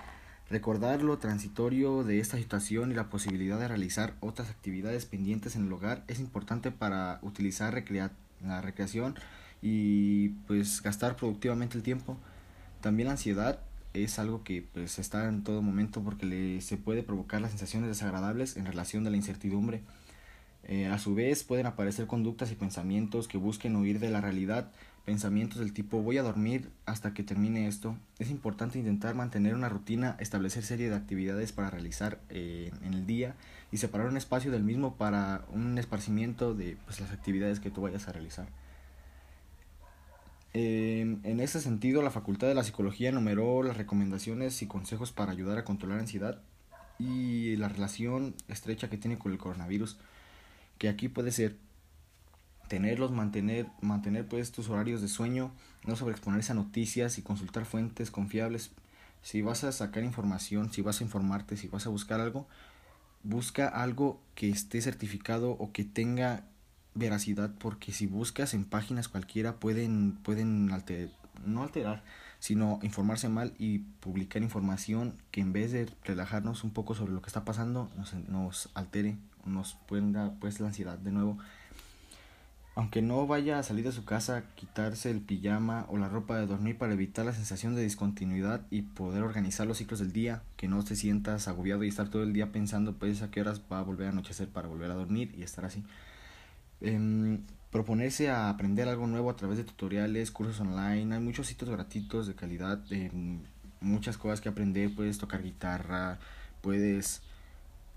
Recordar 0.49 1.03
lo 1.03 1.19
transitorio 1.19 2.03
de 2.03 2.19
esta 2.19 2.37
situación 2.37 2.91
y 2.91 2.95
la 2.95 3.09
posibilidad 3.09 3.59
de 3.59 3.67
realizar 3.67 4.15
otras 4.19 4.49
actividades 4.49 5.05
pendientes 5.05 5.55
en 5.55 5.67
el 5.67 5.73
hogar 5.73 6.03
es 6.07 6.19
importante 6.19 6.71
para 6.71 7.19
utilizar 7.21 7.83
la 8.41 8.61
recreación 8.61 9.15
y 9.61 10.29
pues 10.47 10.81
gastar 10.81 11.15
productivamente 11.17 11.77
el 11.77 11.83
tiempo. 11.83 12.17
También 12.81 13.07
la 13.07 13.11
ansiedad 13.11 13.59
es 13.93 14.17
algo 14.17 14.43
que 14.43 14.63
pues 14.73 14.97
está 14.97 15.27
en 15.27 15.43
todo 15.43 15.61
momento 15.61 16.01
porque 16.01 16.25
le, 16.25 16.61
se 16.61 16.77
puede 16.77 17.03
provocar 17.03 17.41
las 17.41 17.51
sensaciones 17.51 17.89
desagradables 17.89 18.57
en 18.57 18.65
relación 18.65 19.03
de 19.03 19.11
la 19.11 19.17
incertidumbre. 19.17 19.83
Eh, 20.63 20.87
a 20.87 20.99
su 20.99 21.15
vez 21.15 21.43
pueden 21.43 21.65
aparecer 21.65 22.05
conductas 22.05 22.51
y 22.51 22.55
pensamientos 22.55 23.27
que 23.27 23.37
busquen 23.37 23.75
huir 23.75 23.99
de 23.99 24.09
la 24.09 24.21
realidad. 24.21 24.71
Pensamientos 25.05 25.59
del 25.59 25.73
tipo 25.73 26.01
voy 26.01 26.17
a 26.17 26.23
dormir 26.23 26.69
hasta 26.85 27.13
que 27.13 27.23
termine 27.23 27.67
esto, 27.67 27.97
es 28.19 28.29
importante 28.29 28.77
intentar 28.77 29.15
mantener 29.15 29.55
una 29.55 29.69
rutina, 29.69 30.15
establecer 30.19 30.63
serie 30.63 30.89
de 30.89 30.95
actividades 30.95 31.51
para 31.51 31.71
realizar 31.71 32.19
eh, 32.29 32.71
en 32.83 32.93
el 32.93 33.07
día 33.07 33.35
y 33.71 33.77
separar 33.77 34.07
un 34.07 34.17
espacio 34.17 34.51
del 34.51 34.63
mismo 34.63 34.95
para 34.95 35.45
un 35.51 35.79
esparcimiento 35.79 36.53
de 36.53 36.77
pues, 36.85 36.99
las 36.99 37.11
actividades 37.11 37.59
que 37.59 37.71
tú 37.71 37.81
vayas 37.81 38.07
a 38.07 38.11
realizar. 38.11 38.47
en 40.53 41.39
ese 41.39 41.61
sentido, 41.61 42.01
la 42.03 42.11
Facultad 42.11 42.47
de 42.47 42.55
la 42.55 42.63
Psicología 42.63 43.09
enumeró 43.09 43.63
las 43.63 43.77
recomendaciones 43.77 44.61
y 44.61 44.67
consejos 44.67 45.11
para 45.11 45.31
ayudar 45.31 45.57
a 45.57 45.63
controlar 45.63 45.97
la 45.97 46.03
ansiedad 46.03 46.41
y 46.99 47.55
la 47.55 47.69
relación 47.69 48.35
estrecha 48.49 48.89
que 48.89 48.97
tiene 48.97 49.17
con 49.17 49.31
el 49.31 49.37
coronavirus, 49.37 49.97
que 50.79 50.89
aquí 50.89 51.09
puede 51.09 51.31
ser 51.31 51.57
tenerlos, 52.67 53.11
mantener, 53.11 53.67
mantener 53.81 54.27
pues 54.27 54.51
tus 54.51 54.69
horarios 54.69 55.01
de 55.01 55.07
sueño, 55.07 55.51
no 55.85 55.95
sobreexponerse 55.95 56.53
a 56.53 56.55
noticias 56.55 57.17
y 57.17 57.21
consultar 57.21 57.65
fuentes 57.65 58.09
confiables. 58.09 58.71
Si 59.21 59.41
vas 59.41 59.63
a 59.65 59.71
sacar 59.71 60.03
información, 60.03 60.71
si 60.71 60.81
vas 60.81 61.01
a 61.01 61.03
informarte, 61.03 61.57
si 61.57 61.67
vas 61.67 61.85
a 61.85 61.89
buscar 61.89 62.21
algo, 62.21 62.47
busca 63.23 63.67
algo 63.67 64.21
que 64.35 64.49
esté 64.49 64.81
certificado 64.81 65.51
o 65.51 65.71
que 65.73 65.83
tenga 65.83 66.45
veracidad, 66.95 67.53
porque 67.59 67.91
si 67.91 68.07
buscas 68.07 68.53
en 68.53 68.63
páginas 68.63 69.09
cualquiera 69.09 69.57
pueden, 69.57 70.13
pueden 70.23 70.67
no 71.45 71.63
alterar, 71.63 72.03
sino 72.39 72.79
informarse 72.83 73.27
mal 73.27 73.53
y 73.57 73.79
publicar 73.99 74.41
información 74.41 75.15
que 75.31 75.41
en 75.41 75.51
vez 75.51 75.71
de 75.71 75.89
relajarnos 76.03 76.63
un 76.63 76.71
poco 76.71 76.95
sobre 76.95 77.13
lo 77.13 77.21
que 77.21 77.27
está 77.27 77.43
pasando, 77.43 77.89
nos, 77.97 78.13
nos 78.13 78.69
altere, 78.73 79.17
nos 79.45 79.73
ponga 79.87 80.33
pues 80.39 80.59
la 80.59 80.67
ansiedad 80.67 80.97
de 80.97 81.11
nuevo 81.11 81.37
aunque 82.79 83.01
no 83.01 83.27
vaya 83.27 83.59
a 83.59 83.63
salir 83.63 83.83
de 83.83 83.91
su 83.91 84.05
casa, 84.05 84.45
quitarse 84.55 85.11
el 85.11 85.19
pijama 85.19 85.85
o 85.89 85.97
la 85.97 86.07
ropa 86.07 86.37
de 86.37 86.47
dormir 86.47 86.77
para 86.77 86.93
evitar 86.93 87.25
la 87.25 87.33
sensación 87.33 87.75
de 87.75 87.83
discontinuidad 87.83 88.61
y 88.69 88.83
poder 88.83 89.23
organizar 89.23 89.67
los 89.67 89.79
ciclos 89.79 89.99
del 89.99 90.13
día, 90.13 90.43
que 90.55 90.69
no 90.69 90.81
te 90.81 90.95
sientas 90.95 91.49
agobiado 91.49 91.83
y 91.83 91.89
estar 91.89 92.07
todo 92.07 92.23
el 92.23 92.31
día 92.31 92.53
pensando 92.53 92.93
pues 92.93 93.21
a 93.21 93.31
qué 93.31 93.41
horas 93.41 93.61
va 93.69 93.79
a 93.79 93.83
volver 93.83 94.07
a 94.07 94.11
anochecer 94.11 94.47
para 94.47 94.69
volver 94.69 94.91
a 94.91 94.93
dormir 94.93 95.35
y 95.37 95.43
estar 95.43 95.65
así. 95.65 95.83
Em, 96.79 97.41
proponerse 97.69 98.29
a 98.29 98.49
aprender 98.49 98.87
algo 98.87 99.07
nuevo 99.07 99.29
a 99.29 99.35
través 99.35 99.57
de 99.57 99.65
tutoriales, 99.65 100.31
cursos 100.31 100.61
online, 100.61 101.13
hay 101.15 101.21
muchos 101.21 101.47
sitios 101.47 101.69
gratuitos 101.69 102.27
de 102.27 102.35
calidad, 102.35 102.79
em, 102.91 103.41
muchas 103.81 104.17
cosas 104.17 104.39
que 104.39 104.47
aprender, 104.47 104.95
puedes 104.95 105.17
tocar 105.17 105.43
guitarra, 105.43 106.17
puedes 106.61 107.21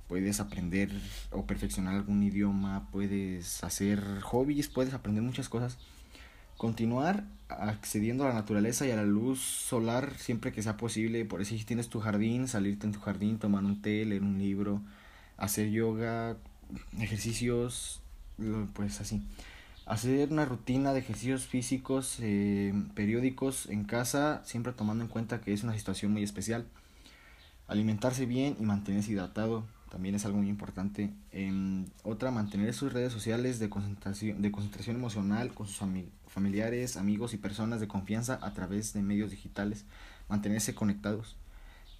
puedes 0.09 0.40
aprender 0.40 0.90
o 1.30 1.47
perfeccionar 1.47 1.94
algún 1.94 2.23
idioma, 2.23 2.88
puedes 2.90 3.64
hacer 3.64 4.21
hobbies, 4.21 4.68
puedes 4.68 4.94
aprender 4.94 5.23
muchas 5.23 5.49
cosas. 5.49 5.78
Continuar 6.56 7.25
accediendo 7.49 8.25
a 8.25 8.28
la 8.28 8.35
naturaleza 8.35 8.87
y 8.87 8.90
a 8.90 8.97
la 8.97 9.04
luz 9.04 9.40
solar 9.40 10.14
siempre 10.18 10.52
que 10.52 10.62
sea 10.62 10.76
posible. 10.76 11.25
Por 11.25 11.40
eso 11.40 11.56
si 11.56 11.64
tienes 11.64 11.88
tu 11.88 12.00
jardín, 12.00 12.47
salirte 12.47 12.87
en 12.87 12.92
tu 12.92 13.00
jardín, 13.00 13.38
tomar 13.38 13.64
un 13.64 13.80
té, 13.82 14.04
leer 14.04 14.23
un 14.23 14.38
libro, 14.38 14.82
hacer 15.37 15.71
yoga, 15.71 16.37
ejercicios, 17.00 18.00
pues 18.75 19.00
así. 19.00 19.23
Hacer 19.87 20.30
una 20.30 20.44
rutina 20.44 20.92
de 20.92 21.00
ejercicios 21.00 21.47
físicos 21.47 22.18
eh, 22.21 22.73
periódicos 22.94 23.66
en 23.68 23.85
casa, 23.85 24.42
siempre 24.44 24.73
tomando 24.73 25.02
en 25.02 25.11
cuenta 25.11 25.40
que 25.40 25.52
es 25.52 25.64
una 25.64 25.76
situación 25.76 26.12
muy 26.12 26.23
especial. 26.23 26.66
Alimentarse 27.66 28.26
bien 28.26 28.56
y 28.61 28.64
mantenerse 28.64 29.12
hidratado 29.12 29.64
también 29.92 30.14
es 30.14 30.25
algo 30.25 30.38
muy 30.38 30.49
importante. 30.49 31.11
Otra, 32.02 32.30
mantener 32.30 32.72
sus 32.72 32.94
redes 32.94 33.12
sociales 33.12 33.58
de 33.58 33.68
concentración, 33.68 34.40
de 34.40 34.50
concentración 34.50 34.96
emocional 34.96 35.52
con 35.52 35.66
sus 35.66 35.87
familiares, 36.28 36.96
amigos 36.96 37.34
y 37.34 37.37
personas 37.37 37.78
de 37.78 37.88
confianza 37.88 38.38
a 38.40 38.54
través 38.54 38.94
de 38.94 39.02
medios 39.02 39.30
digitales. 39.30 39.84
Mantenerse 40.30 40.75
conectados. 40.75 41.37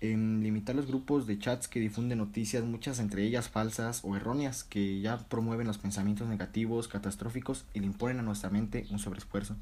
Limitar 0.01 0.75
los 0.75 0.87
grupos 0.87 1.27
de 1.27 1.39
chats 1.39 1.69
que 1.69 1.81
difunden 1.81 2.17
noticias, 2.17 2.65
muchas 2.65 2.99
entre 2.99 3.25
ellas 3.25 3.51
falsas 3.51 4.01
o 4.05 4.17
erróneas, 4.17 4.65
que 4.65 5.03
ya 5.03 5.19
promueven 5.29 5.67
los 5.67 5.77
pensamientos 5.77 6.29
negativos, 6.29 6.89
catastróficos 6.89 7.67
y 7.75 7.81
le 7.81 7.87
imponen 7.87 8.21
a 8.21 8.23
nuestra 8.23 8.49
mente 8.49 8.87
un 8.89 9.01
sobreesfuerzo. 9.01 9.55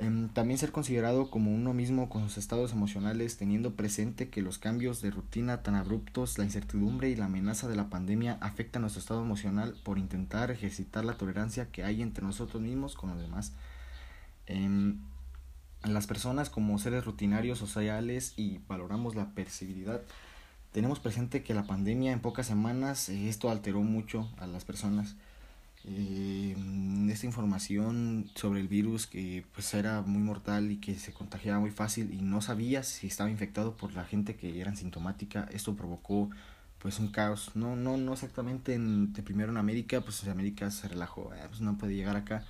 Em, 0.00 0.30
también 0.30 0.56
ser 0.56 0.72
considerado 0.72 1.28
como 1.28 1.52
uno 1.52 1.74
mismo 1.74 2.08
con 2.08 2.22
sus 2.22 2.38
estados 2.38 2.72
emocionales, 2.72 3.36
teniendo 3.36 3.74
presente 3.74 4.30
que 4.30 4.40
los 4.40 4.56
cambios 4.56 5.02
de 5.02 5.10
rutina 5.10 5.62
tan 5.62 5.74
abruptos, 5.74 6.38
la 6.38 6.44
incertidumbre 6.44 7.10
y 7.10 7.16
la 7.16 7.26
amenaza 7.26 7.68
de 7.68 7.76
la 7.76 7.90
pandemia 7.90 8.38
afectan 8.40 8.80
nuestro 8.80 9.00
estado 9.00 9.22
emocional 9.22 9.76
por 9.84 9.98
intentar 9.98 10.50
ejercitar 10.50 11.04
la 11.04 11.18
tolerancia 11.18 11.70
que 11.70 11.84
hay 11.84 12.00
entre 12.00 12.24
nosotros 12.24 12.62
mismos 12.62 12.94
con 12.94 13.10
los 13.10 13.20
demás. 13.20 13.52
Em, 14.46 15.00
las 15.84 16.06
personas 16.06 16.48
como 16.48 16.78
seres 16.78 17.04
rutinarios 17.04 17.58
sociales 17.58 18.32
y 18.38 18.60
valoramos 18.68 19.14
la 19.16 19.34
percibilidad, 19.34 20.00
tenemos 20.72 20.98
presente 20.98 21.42
que 21.42 21.52
la 21.52 21.64
pandemia 21.64 22.12
en 22.12 22.20
pocas 22.20 22.46
semanas, 22.46 23.10
eh, 23.10 23.28
esto 23.28 23.50
alteró 23.50 23.82
mucho 23.82 24.30
a 24.38 24.46
las 24.46 24.64
personas 24.64 25.16
eh, 25.84 26.54
esta 27.10 27.26
información 27.26 28.30
sobre 28.34 28.60
el 28.60 28.68
virus 28.68 29.06
que 29.06 29.44
pues 29.54 29.72
era 29.72 30.02
muy 30.02 30.20
mortal 30.22 30.70
y 30.70 30.76
que 30.76 30.94
se 30.98 31.12
contagiaba 31.12 31.58
muy 31.58 31.70
fácil 31.70 32.12
y 32.12 32.20
no 32.20 32.42
sabía 32.42 32.82
si 32.82 33.06
estaba 33.06 33.30
infectado 33.30 33.76
por 33.76 33.94
la 33.94 34.04
gente 34.04 34.36
que 34.36 34.60
era 34.60 34.74
sintomática 34.76 35.48
esto 35.52 35.74
provocó 35.74 36.30
pues 36.78 36.98
un 36.98 37.08
caos. 37.08 37.52
No 37.54 37.76
no 37.76 37.96
no 37.96 38.12
exactamente 38.12 38.74
en, 38.74 39.12
primero 39.12 39.50
en 39.52 39.56
América 39.56 40.02
pues 40.02 40.22
en 40.24 40.30
América 40.30 40.70
se 40.70 40.88
relajó 40.88 41.30
pues 41.48 41.60
no 41.60 41.78
puede 41.78 41.94
llegar 41.94 42.16
acá. 42.16 42.44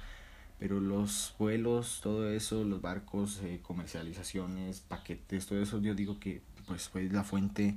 Pero 0.58 0.80
los 0.80 1.34
vuelos 1.38 2.00
todo 2.02 2.30
eso 2.30 2.64
los 2.64 2.82
barcos 2.82 3.40
eh, 3.44 3.60
comercializaciones 3.62 4.80
paquetes 4.80 5.46
todo 5.46 5.62
eso 5.62 5.80
yo 5.80 5.94
digo 5.94 6.18
que 6.18 6.42
pues 6.66 6.88
fue 6.88 7.08
la 7.08 7.24
fuente 7.24 7.76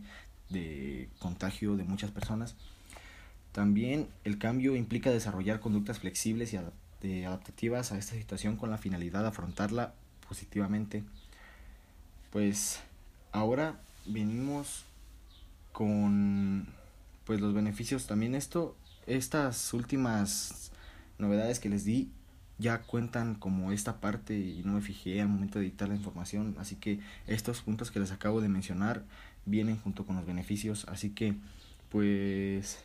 de 0.50 1.10
contagio 1.20 1.76
de 1.78 1.84
muchas 1.84 2.12
personas 2.12 2.56
también 3.54 4.08
el 4.24 4.40
cambio 4.40 4.76
implica 4.76 5.12
desarrollar 5.12 5.60
conductas 5.60 6.00
flexibles 6.00 6.54
y 6.54 7.24
adaptativas 7.24 7.92
a 7.92 8.00
esta 8.00 8.16
situación 8.16 8.58
con 8.58 8.72
la 8.72 8.80
finalidad 8.80 9.22
de 9.22 9.28
afrontarla 9.28 9.94
positivamente. 10.28 11.04
Pues 12.32 12.80
ahora 13.32 13.80
venimos 14.08 14.86
con 15.72 16.68
pues 17.26 17.42
los 17.42 17.54
beneficios. 17.54 18.08
También 18.08 18.34
esto 18.34 18.76
estas 19.06 19.72
últimas 19.74 20.72
novedades 21.20 21.60
que 21.60 21.70
les 21.70 21.86
di 21.86 22.10
ya 22.58 22.80
cuentan 22.80 23.36
como 23.36 23.72
esta 23.72 24.00
parte 24.00 24.36
y 24.36 24.64
no 24.64 24.74
me 24.74 24.82
fijé 24.82 25.22
al 25.22 25.28
momento 25.28 25.60
de 25.60 25.66
editar 25.66 25.90
la 25.90 25.96
información. 25.96 26.56
Así 26.58 26.76
que 26.76 27.00
estos 27.28 27.62
puntos 27.62 27.92
que 27.92 28.00
les 28.00 28.12
acabo 28.12 28.42
de 28.42 28.50
mencionar 28.50 29.04
vienen 29.46 29.78
junto 29.78 30.08
con 30.08 30.16
los 30.16 30.26
beneficios. 30.26 30.86
Así 30.88 31.12
que 31.12 31.36
pues 31.90 32.84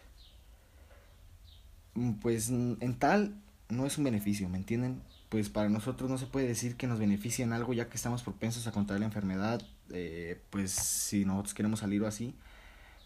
pues 2.21 2.51
en 2.51 2.95
tal 2.99 3.35
no 3.69 3.87
es 3.87 3.99
un 3.99 4.05
beneficio, 4.05 4.49
¿me 4.49 4.59
entienden? 4.59 5.03
Pues 5.29 5.51
para 5.51 5.69
nosotros 5.69 6.11
no 6.11 6.19
se 6.19 6.27
puede 6.27 6.47
decir 6.47 6.77
que 6.77 6.87
nos 6.87 6.99
beneficie 6.99 7.45
en 7.45 7.53
algo 7.53 7.75
ya 7.75 7.89
que 7.89 7.97
estamos 7.97 8.23
propensos 8.23 8.67
a 8.67 8.73
contraer 8.73 9.01
la 9.01 9.07
enfermedad, 9.07 9.63
eh, 9.91 10.41
pues 10.51 10.73
si 10.73 11.25
nosotros 11.25 11.55
queremos 11.55 11.81
salir 11.81 12.03
o 12.03 12.07
así. 12.07 12.35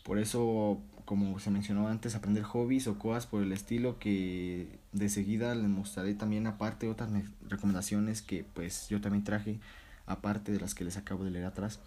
Por 0.05 0.19
eso, 0.19 0.81
como 1.05 1.39
se 1.39 1.51
mencionó 1.51 1.89
antes, 1.89 2.15
aprender 2.15 2.45
hobbies 2.45 2.87
o 2.87 2.99
cosas 2.99 3.27
por 3.27 3.43
el 3.43 3.53
estilo 3.53 3.99
que 3.99 4.79
de 4.93 5.09
seguida 5.09 5.55
les 5.55 5.69
mostraré 5.69 6.15
también 6.15 6.47
aparte 6.47 6.89
otras 6.89 7.11
recomendaciones 7.49 8.23
que 8.23 8.45
pues 8.55 8.89
yo 8.89 9.01
también 9.01 9.25
traje 9.25 9.59
aparte 10.07 10.53
de 10.53 10.61
las 10.61 10.75
que 10.75 10.85
les 10.85 10.97
acabo 10.97 11.25
de 11.25 11.31
leer 11.31 11.47
atrás. 11.47 11.81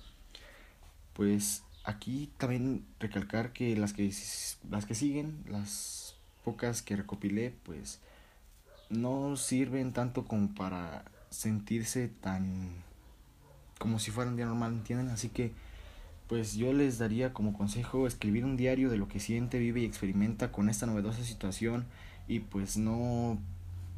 Pues 1.13 1.63
aquí 1.85 2.29
también 2.37 2.85
recalcar 2.99 3.53
que 3.53 3.75
las 3.77 3.93
que 3.93 4.13
las 4.69 4.85
que 4.85 4.95
siguen, 4.95 5.43
las 5.47 6.04
pocas 6.45 6.81
que 6.81 6.95
recopilé, 6.95 7.53
pues 7.63 7.99
no 8.89 9.35
sirven 9.35 9.91
tanto 9.91 10.25
como 10.25 10.53
para 10.53 11.03
sentirse 11.29 12.07
tan 12.07 12.69
como 13.79 13.99
si 13.99 14.11
fuera 14.11 14.29
un 14.29 14.37
día 14.37 14.45
normal, 14.45 14.73
¿entienden? 14.73 15.09
Así 15.09 15.29
que 15.29 15.51
pues 16.27 16.55
yo 16.55 16.73
les 16.73 16.97
daría 16.97 17.33
como 17.33 17.53
consejo 17.53 18.07
escribir 18.07 18.45
un 18.45 18.57
diario 18.57 18.89
de 18.89 18.97
lo 18.97 19.07
que 19.07 19.19
siente, 19.19 19.59
vive 19.59 19.81
y 19.81 19.85
experimenta 19.85 20.51
con 20.51 20.69
esta 20.69 20.85
novedosa 20.85 21.23
situación 21.23 21.85
y 22.27 22.39
pues 22.39 22.77
no 22.77 23.37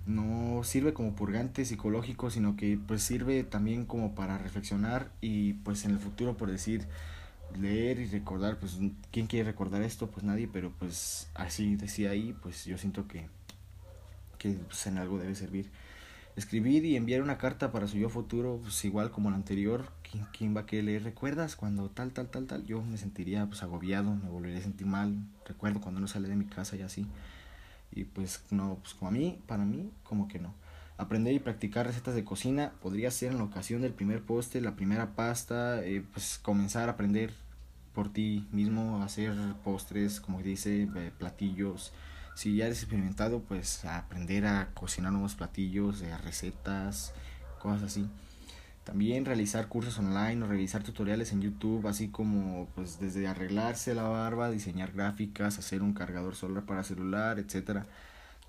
no 0.06 0.64
sirve 0.64 0.94
como 0.94 1.16
purgante 1.16 1.66
psicológico, 1.66 2.30
sino 2.30 2.56
que 2.56 2.80
pues 2.88 3.04
sirve 3.04 3.44
también 3.44 3.86
como 3.86 4.16
para 4.16 4.38
reflexionar 4.38 5.12
y 5.20 5.54
pues 5.54 5.84
en 5.84 5.92
el 5.92 6.00
futuro 6.00 6.38
por 6.38 6.50
decir 6.50 6.88
leer 7.56 8.00
y 8.00 8.06
recordar, 8.06 8.58
pues 8.60 8.78
¿quién 9.12 9.28
quiere 9.28 9.50
recordar 9.50 9.82
esto? 9.82 10.08
Pues 10.08 10.24
nadie, 10.24 10.48
pero 10.52 10.72
pues 10.72 11.30
así 11.34 11.76
decía 11.76 12.12
ahí, 12.12 12.36
pues 12.42 12.66
yo 12.66 12.78
siento 12.78 13.08
que, 13.08 13.28
que 14.38 14.52
pues, 14.52 14.88
en 14.88 14.98
algo 14.98 15.18
debe 15.18 15.36
servir. 15.36 15.70
Escribir 16.36 16.86
y 16.86 16.96
enviar 16.96 17.24
una 17.24 17.40
carta 17.40 17.72
para 17.72 17.88
su 17.88 17.98
yo 17.98 18.10
futuro, 18.10 18.60
pues 18.62 18.86
igual 18.86 19.10
como 19.10 19.32
la 19.32 19.38
anterior, 19.38 19.92
¿quién, 20.10 20.28
quién 20.38 20.56
va 20.56 20.62
a 20.62 20.66
querer 20.68 20.86
leer? 20.86 21.04
¿Recuerdas 21.04 21.56
cuando 21.56 21.90
tal, 21.90 22.12
tal, 22.12 22.30
tal, 22.30 22.46
tal? 22.46 22.66
Yo 22.66 22.84
me 22.84 22.98
sentiría 22.98 23.48
pues 23.48 23.64
agobiado, 23.64 24.14
me 24.14 24.30
volvería 24.30 24.60
a 24.60 24.62
sentir 24.62 24.86
mal, 24.86 25.18
recuerdo 25.48 25.82
cuando 25.82 26.00
no 26.00 26.08
sale 26.08 26.28
de 26.28 26.36
mi 26.36 26.46
casa 26.46 26.76
y 26.76 26.84
así. 26.84 27.08
Y 27.92 28.04
pues 28.04 28.44
no, 28.52 28.78
pues 28.82 28.94
como 28.94 29.10
a 29.10 29.12
mí, 29.12 29.40
para 29.48 29.66
mí, 29.66 29.90
como 30.04 30.28
que 30.28 30.38
no. 30.38 30.54
Aprender 30.98 31.34
y 31.34 31.40
practicar 31.40 31.86
recetas 31.86 32.16
de 32.16 32.24
cocina 32.24 32.74
podría 32.82 33.12
ser 33.12 33.32
en 33.32 33.38
la 33.38 33.44
ocasión 33.44 33.82
del 33.82 33.94
primer 33.94 34.24
poste, 34.24 34.62
la 34.62 34.76
primera 34.76 35.16
pasta, 35.16 35.84
eh, 35.84 36.04
pues 36.12 36.40
comenzar 36.42 36.90
a 36.90 36.94
aprender 36.94 37.34
por 37.94 38.12
ti 38.12 38.48
mismo 38.52 39.04
hacer 39.04 39.34
postres, 39.64 40.20
como 40.20 40.42
dice, 40.42 40.84
eh, 40.96 41.12
platillos. 41.18 41.94
Si 42.36 42.56
ya 42.56 42.66
eres 42.66 42.82
experimentado, 42.82 43.42
pues 43.42 43.86
aprender 43.86 44.46
a 44.48 44.70
cocinar 44.74 45.12
nuevos 45.12 45.36
platillos, 45.36 46.02
eh, 46.02 46.18
recetas, 46.18 47.14
cosas 47.60 47.84
así. 47.84 48.08
También 48.84 49.26
realizar 49.26 49.68
cursos 49.68 50.00
online 50.00 50.44
o 50.44 50.48
revisar 50.48 50.82
tutoriales 50.82 51.32
en 51.32 51.42
YouTube, 51.42 51.88
así 51.88 52.08
como 52.08 52.68
pues 52.74 53.00
desde 53.00 53.28
arreglarse 53.28 53.94
la 53.94 54.04
barba, 54.04 54.50
diseñar 54.50 54.94
gráficas, 54.94 55.60
hacer 55.60 55.84
un 55.84 55.94
cargador 55.94 56.36
solar 56.36 56.66
para 56.66 56.84
celular, 56.84 57.38
etcétera. 57.38 57.86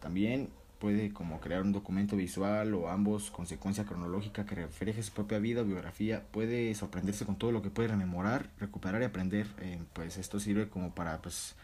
También 0.00 0.48
puede 0.78 1.12
como 1.12 1.40
crear 1.40 1.62
un 1.62 1.72
documento 1.72 2.16
visual 2.16 2.74
o 2.74 2.88
ambos 2.88 3.30
con 3.30 3.46
secuencia 3.46 3.84
cronológica 3.84 4.46
que 4.46 4.54
refleje 4.54 5.02
su 5.02 5.12
propia 5.12 5.38
vida 5.38 5.62
o 5.62 5.64
biografía, 5.64 6.24
puede 6.30 6.74
sorprenderse 6.74 7.24
con 7.26 7.36
todo 7.36 7.52
lo 7.52 7.62
que 7.62 7.70
puede 7.70 7.88
rememorar, 7.88 8.50
recuperar 8.58 9.02
y 9.02 9.04
aprender, 9.04 9.46
eh, 9.58 9.80
pues 9.92 10.16
esto 10.18 10.40
sirve 10.40 10.68
como 10.68 10.94
para 10.94 11.20
pues 11.20 11.54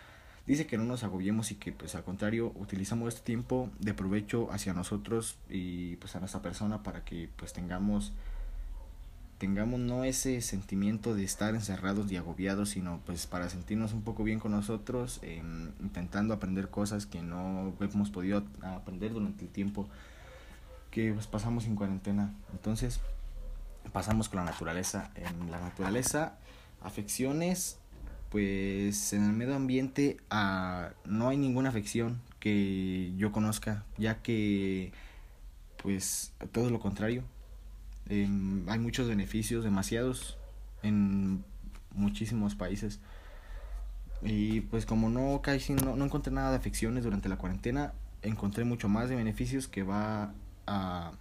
dice 0.46 0.66
que 0.66 0.76
no 0.76 0.84
nos 0.84 1.04
agobiemos 1.04 1.50
y 1.50 1.54
que 1.54 1.72
pues 1.72 1.94
al 1.94 2.04
contrario 2.04 2.52
utilizamos 2.56 3.14
este 3.14 3.24
tiempo 3.24 3.70
de 3.78 3.94
provecho 3.94 4.50
hacia 4.52 4.74
nosotros 4.74 5.38
y 5.48 5.96
pues 5.96 6.14
a 6.16 6.20
nuestra 6.20 6.42
persona 6.42 6.82
para 6.82 7.04
que 7.04 7.28
pues 7.36 7.52
tengamos 7.52 8.12
tengamos 9.38 9.80
no 9.80 10.04
ese 10.04 10.40
sentimiento 10.40 11.14
de 11.14 11.24
estar 11.24 11.54
encerrados 11.54 12.10
y 12.10 12.16
agobiados, 12.16 12.70
sino 12.70 13.00
pues 13.04 13.26
para 13.26 13.48
sentirnos 13.50 13.92
un 13.92 14.02
poco 14.02 14.24
bien 14.24 14.38
con 14.38 14.52
nosotros, 14.52 15.20
em, 15.22 15.72
intentando 15.80 16.34
aprender 16.34 16.68
cosas 16.70 17.06
que 17.06 17.22
no 17.22 17.74
hemos 17.80 18.10
podido 18.10 18.44
aprender 18.62 19.12
durante 19.12 19.44
el 19.44 19.50
tiempo 19.50 19.88
que 20.90 21.12
pues, 21.12 21.26
pasamos 21.26 21.66
en 21.66 21.74
cuarentena. 21.76 22.32
Entonces, 22.52 23.00
pasamos 23.92 24.28
con 24.28 24.38
la 24.38 24.44
naturaleza. 24.44 25.10
En 25.16 25.50
la 25.50 25.60
naturaleza, 25.60 26.38
afecciones, 26.82 27.78
pues 28.30 29.12
en 29.12 29.24
el 29.24 29.32
medio 29.32 29.54
ambiente 29.54 30.18
ah, 30.30 30.90
no 31.04 31.28
hay 31.28 31.36
ninguna 31.36 31.68
afección 31.68 32.20
que 32.40 33.12
yo 33.16 33.32
conozca, 33.32 33.84
ya 33.96 34.22
que 34.22 34.92
pues 35.82 36.32
todo 36.52 36.70
lo 36.70 36.80
contrario, 36.80 37.24
Em, 38.08 38.68
hay 38.68 38.78
muchos 38.78 39.08
beneficios, 39.08 39.64
demasiados, 39.64 40.36
en 40.82 41.44
muchísimos 41.92 42.54
países. 42.54 43.00
Y 44.22 44.62
pues 44.62 44.86
como 44.86 45.10
no 45.10 45.40
casi 45.42 45.74
no, 45.74 45.96
no 45.96 46.04
encontré 46.04 46.32
nada 46.32 46.50
de 46.50 46.56
afecciones 46.56 47.04
durante 47.04 47.28
la 47.28 47.36
cuarentena, 47.36 47.92
encontré 48.22 48.64
mucho 48.64 48.88
más 48.88 49.08
de 49.08 49.16
beneficios 49.16 49.68
que 49.68 49.82
va 49.82 50.32
a 50.66 51.12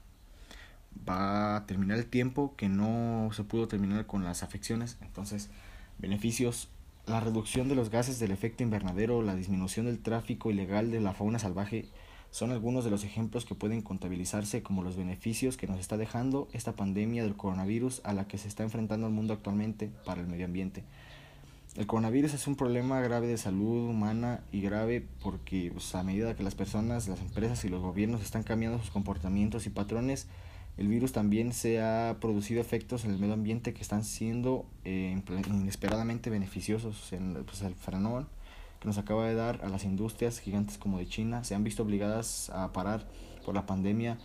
va 1.07 1.57
a 1.57 1.65
terminar 1.65 1.97
el 1.97 2.05
tiempo 2.05 2.55
que 2.55 2.69
no 2.69 3.29
se 3.33 3.43
pudo 3.43 3.67
terminar 3.67 4.05
con 4.05 4.23
las 4.23 4.43
afecciones. 4.43 4.97
Entonces, 5.01 5.49
beneficios, 5.99 6.69
la 7.05 7.19
reducción 7.19 7.67
de 7.67 7.75
los 7.75 7.89
gases 7.89 8.19
del 8.19 8.31
efecto 8.31 8.63
invernadero, 8.63 9.21
la 9.21 9.35
disminución 9.35 9.85
del 9.85 9.99
tráfico 9.99 10.51
ilegal 10.51 10.91
de 10.91 11.01
la 11.01 11.13
fauna 11.13 11.39
salvaje 11.39 11.89
son 12.33 12.49
algunos 12.49 12.83
de 12.83 12.89
los 12.89 13.03
ejemplos 13.03 13.45
que 13.45 13.53
pueden 13.53 13.83
contabilizarse 13.83 14.63
como 14.63 14.81
los 14.81 14.95
beneficios 14.95 15.55
que 15.55 15.67
nos 15.67 15.79
está 15.79 15.97
dejando 15.97 16.47
esta 16.51 16.75
pandemia 16.75 17.21
del 17.21 17.35
coronavirus 17.35 18.01
a 18.03 18.13
la 18.13 18.27
que 18.27 18.39
se 18.39 18.47
está 18.47 18.63
enfrentando 18.63 19.05
el 19.05 19.13
mundo 19.13 19.35
actualmente 19.35 19.91
para 20.03 20.19
el 20.19 20.25
medio 20.25 20.45
ambiente. 20.45 20.83
El 21.75 21.85
coronavirus 21.85 22.33
es 22.33 22.47
un 22.47 22.55
problema 22.55 23.01
grave 23.01 23.27
de 23.27 23.37
salud 23.37 23.87
humana 23.87 24.41
y 24.51 24.61
grave 24.61 25.05
porque 25.21 25.69
pues, 25.71 25.93
a 25.93 26.01
medida 26.01 26.35
que 26.35 26.41
las 26.41 26.55
personas, 26.55 27.07
las 27.07 27.21
empresas 27.21 27.65
y 27.65 27.69
los 27.69 27.83
gobiernos 27.83 28.23
están 28.23 28.41
cambiando 28.41 28.79
sus 28.79 28.89
comportamientos 28.89 29.67
y 29.67 29.69
patrones, 29.69 30.25
el 30.77 30.87
virus 30.87 31.11
también 31.11 31.53
se 31.53 31.83
ha 31.83 32.17
producido 32.19 32.61
efectos 32.61 33.05
en 33.05 33.11
el 33.11 33.19
medio 33.19 33.35
ambiente 33.35 33.75
que 33.75 33.83
están 33.83 34.03
siendo 34.03 34.65
eh, 34.85 35.21
inesperadamente 35.51 36.31
beneficiosos. 36.31 37.13
En, 37.13 37.43
pues, 37.45 37.61
el 37.61 37.75
frenón 37.75 38.27
que 38.83 38.89
nos 38.89 38.97
acaba 38.97 39.25
de 39.25 39.33
dar 39.33 39.61
a 39.63 39.69
las 39.69 39.85
industrias 39.85 40.39
gigantes 40.39 40.77
como 40.77 40.99
de 40.99 41.07
China 41.07 41.45
se 41.45 41.55
han 41.55 41.63
visto 41.63 41.83
obligadas 41.83 42.49
a 42.49 42.73
parar 42.73 43.07
por 43.45 43.55
la 43.55 43.65
pandemia. 43.65 44.17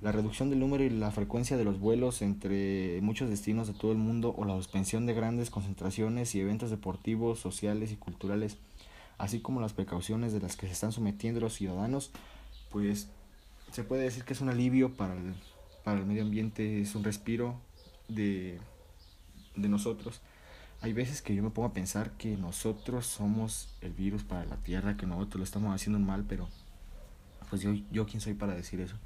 La 0.00 0.12
reducción 0.12 0.48
del 0.48 0.60
número 0.60 0.84
y 0.84 0.90
la 0.90 1.10
frecuencia 1.10 1.56
de 1.56 1.64
los 1.64 1.80
vuelos 1.80 2.22
entre 2.22 3.00
muchos 3.02 3.28
destinos 3.28 3.66
de 3.66 3.74
todo 3.74 3.90
el 3.90 3.98
mundo 3.98 4.32
o 4.38 4.44
la 4.44 4.54
suspensión 4.54 5.06
de 5.06 5.14
grandes 5.14 5.50
concentraciones 5.50 6.36
y 6.36 6.40
eventos 6.40 6.70
deportivos, 6.70 7.40
sociales 7.40 7.90
y 7.90 7.96
culturales, 7.96 8.58
así 9.18 9.40
como 9.40 9.60
las 9.60 9.72
precauciones 9.72 10.32
de 10.32 10.38
las 10.38 10.56
que 10.56 10.68
se 10.68 10.74
están 10.74 10.92
sometiendo 10.92 11.40
los 11.40 11.54
ciudadanos, 11.54 12.12
pues 12.70 13.08
se 13.72 13.82
puede 13.82 14.04
decir 14.04 14.22
que 14.22 14.34
es 14.34 14.40
un 14.40 14.50
alivio 14.50 14.94
para 14.94 15.14
el, 15.14 15.34
para 15.82 15.98
el 15.98 16.06
medio 16.06 16.22
ambiente, 16.22 16.80
es 16.80 16.94
un 16.94 17.02
respiro 17.02 17.56
de, 18.06 18.60
de 19.56 19.68
nosotros. 19.68 20.20
Hay 20.80 20.92
veces 20.92 21.22
que 21.22 21.34
yo 21.34 21.42
me 21.42 21.50
pongo 21.50 21.68
a 21.68 21.72
pensar 21.72 22.12
que 22.12 22.36
nosotros 22.36 23.06
somos 23.06 23.74
el 23.80 23.92
virus 23.92 24.22
para 24.22 24.44
la 24.44 24.56
Tierra, 24.56 24.96
que 24.96 25.06
nosotros 25.06 25.38
lo 25.40 25.44
estamos 25.44 25.74
haciendo 25.74 25.98
mal, 25.98 26.24
pero 26.28 26.48
pues 27.48 27.62
yo, 27.62 27.72
yo 27.90 28.06
quién 28.06 28.20
soy 28.20 28.34
para 28.34 28.54
decir 28.54 28.80
eso. 28.80 28.96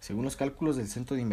Según 0.00 0.24
los 0.24 0.36
cálculos 0.36 0.76
del 0.76 0.88
Centro 0.88 1.16
de, 1.16 1.24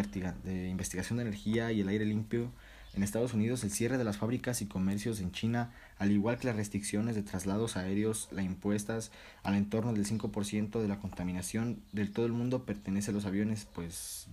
de 0.44 0.70
Investigación 0.70 1.18
de 1.18 1.24
Energía 1.24 1.72
y 1.72 1.82
el 1.82 1.90
Aire 1.90 2.06
Limpio, 2.06 2.52
en 2.94 3.04
Estados 3.04 3.34
Unidos 3.34 3.64
el 3.64 3.72
cierre 3.72 3.98
de 3.98 4.04
las 4.04 4.18
fábricas 4.18 4.62
y 4.62 4.66
comercios 4.66 5.20
en 5.22 5.32
China, 5.32 5.72
al 5.98 6.12
igual 6.12 6.38
que 6.38 6.48
las 6.48 6.56
restricciones 6.56 7.16
de 7.16 7.24
traslados 7.24 7.78
aéreos, 7.78 8.28
la 8.32 8.44
impuestas 8.44 9.12
al 9.44 9.56
entorno 9.56 9.94
del 9.94 10.06
5% 10.06 10.82
de 10.82 10.88
la 10.88 11.00
contaminación 11.00 11.82
del 11.94 12.12
todo 12.12 12.26
el 12.26 12.34
mundo 12.34 12.66
pertenece 12.66 13.12
a 13.12 13.14
los 13.14 13.26
aviones, 13.26 13.66
pues 13.74 14.28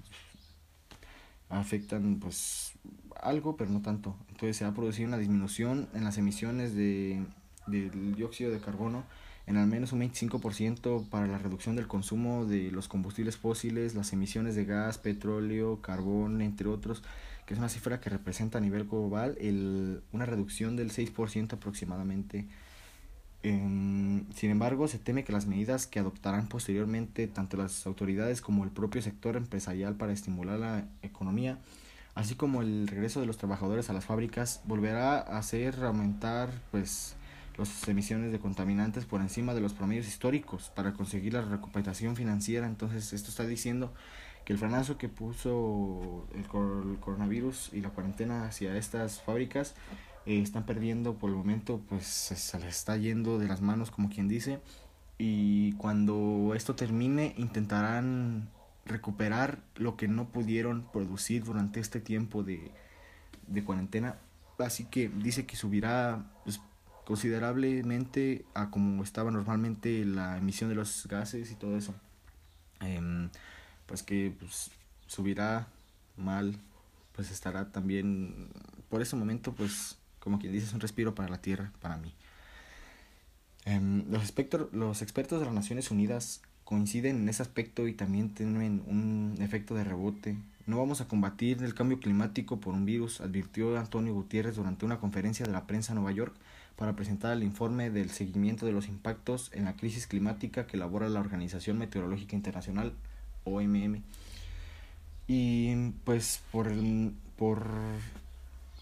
afectan 1.49 2.19
pues 2.19 2.73
algo, 3.23 3.57
pero 3.57 3.71
no 3.71 3.83
tanto. 3.83 4.17
Entonces 4.29 4.57
se 4.57 4.65
ha 4.65 4.73
producido 4.73 5.09
una 5.09 5.19
disminución 5.19 5.89
en 5.95 6.05
las 6.05 6.19
emisiones 6.19 6.75
de, 6.75 7.23
del 7.67 8.15
dióxido 8.15 8.51
de 8.51 8.61
carbono 8.61 9.05
en 9.49 9.57
al 9.57 9.67
menos 9.67 9.93
un 9.93 10.01
25% 10.01 11.09
para 11.09 11.27
la 11.27 11.39
reducción 11.39 11.75
del 11.75 11.89
consumo 11.89 12.45
de 12.45 12.71
los 12.71 12.87
combustibles 12.87 13.39
fósiles, 13.39 13.95
las 13.95 14.13
emisiones 14.13 14.55
de 14.55 14.67
gas, 14.67 14.99
petróleo, 14.99 15.81
carbón, 15.81 16.43
entre 16.43 16.69
otros, 16.69 17.03
que 17.47 17.55
es 17.55 17.59
una 17.59 17.71
cifra 17.71 17.99
que 17.99 18.11
representa 18.11 18.59
a 18.59 18.61
nivel 18.61 18.85
global 18.85 19.39
el, 19.41 20.03
una 20.13 20.27
reducción 20.27 20.77
del 20.77 20.93
6% 20.93 21.55
aproximadamente. 21.55 22.47
Em, 23.43 24.31
sin 24.35 24.51
embargo, 24.51 24.87
se 24.87 24.99
teme 24.99 25.25
que 25.25 25.33
las 25.33 25.47
medidas 25.47 25.87
que 25.87 25.99
adoptarán 25.99 26.49
posteriormente 26.49 27.27
tanto 27.27 27.57
las 27.57 27.87
autoridades 27.87 28.43
como 28.43 28.65
el 28.65 28.71
propio 28.71 29.01
sector 29.01 29.37
empresarial 29.37 29.95
para 29.95 30.13
estimular 30.13 30.59
la 30.59 30.89
economía 31.01 31.59
así 32.19 32.35
como 32.35 32.63
el 32.63 32.89
regreso 32.89 33.21
de 33.21 33.27
los 33.27 33.39
trabajadores 33.39 33.91
a 33.91 33.93
las 33.93 34.05
fábricas, 34.05 34.61
volverá 34.65 35.19
a 35.19 35.39
hacer 35.39 35.85
aumentar 35.85 36.51
pues 36.73 37.15
las 37.57 37.87
emisiones 37.87 38.33
de 38.33 38.41
contaminantes 38.41 39.05
por 39.05 39.21
encima 39.21 39.55
de 39.55 39.61
los 39.61 39.73
promedios 39.73 40.09
históricos 40.09 40.73
para 40.75 40.95
conseguir 40.95 41.35
la 41.35 41.43
recuperación 41.43 42.17
financiera. 42.17 42.67
Entonces, 42.67 43.13
esto 43.13 43.31
está 43.31 43.47
diciendo 43.47 43.95
que 44.45 44.53
el 44.53 44.59
frenazo 44.59 44.99
que 44.99 45.09
puso 45.09 46.27
el, 46.35 46.49
coronavirus 46.49 47.71
y 47.73 47.83
la 47.83 47.91
cuarentena 47.91 48.47
hacia 48.47 48.77
estas 48.77 49.23
fábricas 49.23 49.77
eh, 50.27 50.43
están 50.43 50.67
perdiendo 50.67 51.15
por 51.15 51.31
el 51.31 51.37
momento, 51.37 51.81
pues 51.89 52.05
se 52.05 52.59
les 52.59 52.77
está 52.79 52.97
yendo 52.97 53.39
de 53.39 53.47
las 53.47 53.61
manos, 53.61 53.93
como 53.93 54.11
quien 54.11 54.27
dice. 54.27 54.59
Y 55.19 55.71
cuando 55.75 56.53
esto 56.57 56.75
termine, 56.75 57.35
intentarán 57.39 58.49
recuperar 58.89 59.63
lo 59.77 59.97
que 59.97 60.09
no 60.09 60.29
pudieron 60.29 60.89
producir 60.93 61.45
durante 61.45 61.81
este 61.81 62.01
tiempo 62.01 62.43
de, 62.43 62.73
de 63.47 63.65
cuarentena. 63.65 64.17
Así 64.59 64.85
que 64.85 65.09
dice 65.09 65.47
que 65.47 65.57
subirá 65.57 66.25
pues, 66.45 66.61
considerablemente 67.05 68.45
a 68.55 68.71
como 68.71 69.03
estaba 69.03 69.31
normalmente 69.31 70.05
la 70.05 70.39
emisión 70.39 70.69
de 70.69 70.77
los 70.77 71.07
gases 71.07 71.51
y 71.51 71.55
todo 71.55 71.77
eso. 71.77 71.95
Em, 72.81 73.31
pues 73.87 74.03
que 74.03 74.35
pues, 74.39 74.71
subirá 75.07 75.69
mal, 76.17 76.57
pues 77.13 77.31
estará 77.31 77.71
también, 77.71 78.51
por 78.89 79.03
ese 79.03 79.17
momento, 79.17 79.55
pues 79.55 79.97
como 80.19 80.39
quien 80.39 80.53
dice, 80.53 80.67
es 80.67 80.73
un 80.75 80.81
respiro 80.81 81.15
para 81.15 81.29
la 81.29 81.41
Tierra, 81.41 81.73
para 81.81 81.97
mí. 81.97 82.13
Em, 83.65 84.05
los, 84.11 84.35
los 84.73 85.03
expertos 85.03 85.41
de 85.41 85.47
las 85.47 85.55
Naciones 85.55 85.91
Unidas 85.91 86.43
coinciden 86.69 87.17
en 87.17 87.29
ese 87.31 87.41
aspecto 87.41 87.89
y 87.89 87.95
también 87.95 88.35
tienen 88.35 88.83
un 88.87 89.39
efecto 89.41 89.75
de 89.75 89.85
rebote. 89.85 90.37
No 90.67 90.77
vamos 90.77 91.01
a 91.01 91.09
combatir 91.09 91.63
el 91.63 91.73
cambio 91.73 91.99
climático 91.99 92.61
por 92.61 92.75
un 92.75 92.85
virus, 92.85 93.23
advirtió 93.23 93.79
Antonio 93.79 94.13
Gutiérrez 94.13 94.57
durante 94.57 94.85
una 94.85 94.99
conferencia 94.99 95.47
de 95.47 95.53
la 95.53 95.67
prensa 95.67 95.93
en 95.93 96.01
Nueva 96.01 96.13
York 96.13 96.35
para 96.77 96.95
presentar 96.95 97.33
el 97.33 97.43
informe 97.43 97.89
del 97.89 98.11
seguimiento 98.11 98.67
de 98.67 98.73
los 98.73 98.87
impactos 98.87 99.51
en 99.55 99.65
la 99.65 99.77
crisis 99.77 100.07
climática 100.07 100.67
que 100.67 100.77
elabora 100.77 101.09
la 101.09 101.21
Organización 101.21 101.79
Meteorológica 101.79 102.37
Internacional, 102.37 102.93
OMM. 103.45 104.03
Y 105.27 105.75
pues 106.05 106.43
por 106.53 106.69
el, 106.69 107.15
por 107.39 107.67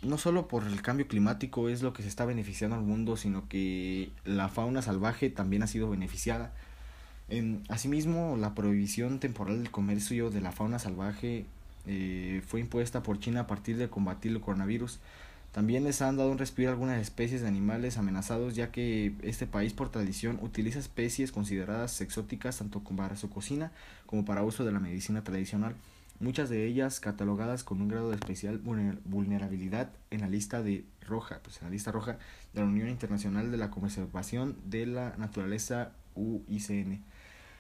no 0.02 0.18
solo 0.18 0.48
por 0.48 0.66
el 0.66 0.82
cambio 0.82 1.06
climático 1.06 1.68
es 1.68 1.82
lo 1.82 1.92
que 1.92 2.02
se 2.02 2.08
está 2.08 2.24
beneficiando 2.24 2.74
al 2.74 2.82
mundo, 2.82 3.16
sino 3.16 3.48
que 3.48 4.10
la 4.24 4.48
fauna 4.48 4.82
salvaje 4.82 5.30
también 5.30 5.62
ha 5.62 5.68
sido 5.68 5.88
beneficiada 5.88 6.52
asimismo, 7.68 8.36
la 8.36 8.54
prohibición 8.54 9.18
temporal 9.18 9.58
del 9.58 9.70
comercio 9.70 10.30
de 10.30 10.40
la 10.40 10.52
fauna 10.52 10.78
salvaje 10.78 11.46
eh, 11.86 12.42
fue 12.46 12.60
impuesta 12.60 13.02
por 13.02 13.18
China 13.18 13.40
a 13.40 13.46
partir 13.46 13.76
de 13.76 13.88
combatir 13.88 14.32
el 14.32 14.40
coronavirus. 14.40 14.98
También 15.52 15.84
les 15.84 16.02
han 16.02 16.18
dado 16.18 16.30
un 16.30 16.38
respiro 16.38 16.68
a 16.68 16.72
algunas 16.72 17.00
especies 17.00 17.40
de 17.40 17.48
animales 17.48 17.96
amenazados, 17.96 18.54
ya 18.54 18.70
que 18.70 19.14
este 19.22 19.46
país 19.46 19.72
por 19.72 19.88
tradición 19.88 20.38
utiliza 20.42 20.78
especies 20.78 21.32
consideradas 21.32 22.00
exóticas 22.02 22.58
tanto 22.58 22.80
para 22.80 23.16
su 23.16 23.30
cocina 23.30 23.72
como 24.04 24.24
para 24.24 24.42
uso 24.42 24.64
de 24.64 24.72
la 24.72 24.80
medicina 24.80 25.24
tradicional, 25.24 25.74
muchas 26.20 26.50
de 26.50 26.66
ellas 26.66 27.00
catalogadas 27.00 27.64
con 27.64 27.80
un 27.80 27.88
grado 27.88 28.10
de 28.10 28.16
especial 28.16 28.58
vulnerabilidad 28.58 29.90
en 30.10 30.20
la 30.20 30.28
lista 30.28 30.62
de 30.62 30.84
roja, 31.00 31.40
pues 31.42 31.58
en 31.58 31.64
la 31.64 31.70
lista 31.70 31.90
roja 31.90 32.18
de 32.52 32.60
la 32.60 32.66
Unión 32.66 32.90
Internacional 32.90 33.50
de 33.50 33.56
la 33.56 33.70
Conservación 33.70 34.56
de 34.66 34.84
la 34.86 35.14
Naturaleza 35.16 35.92
UICN. 36.14 37.02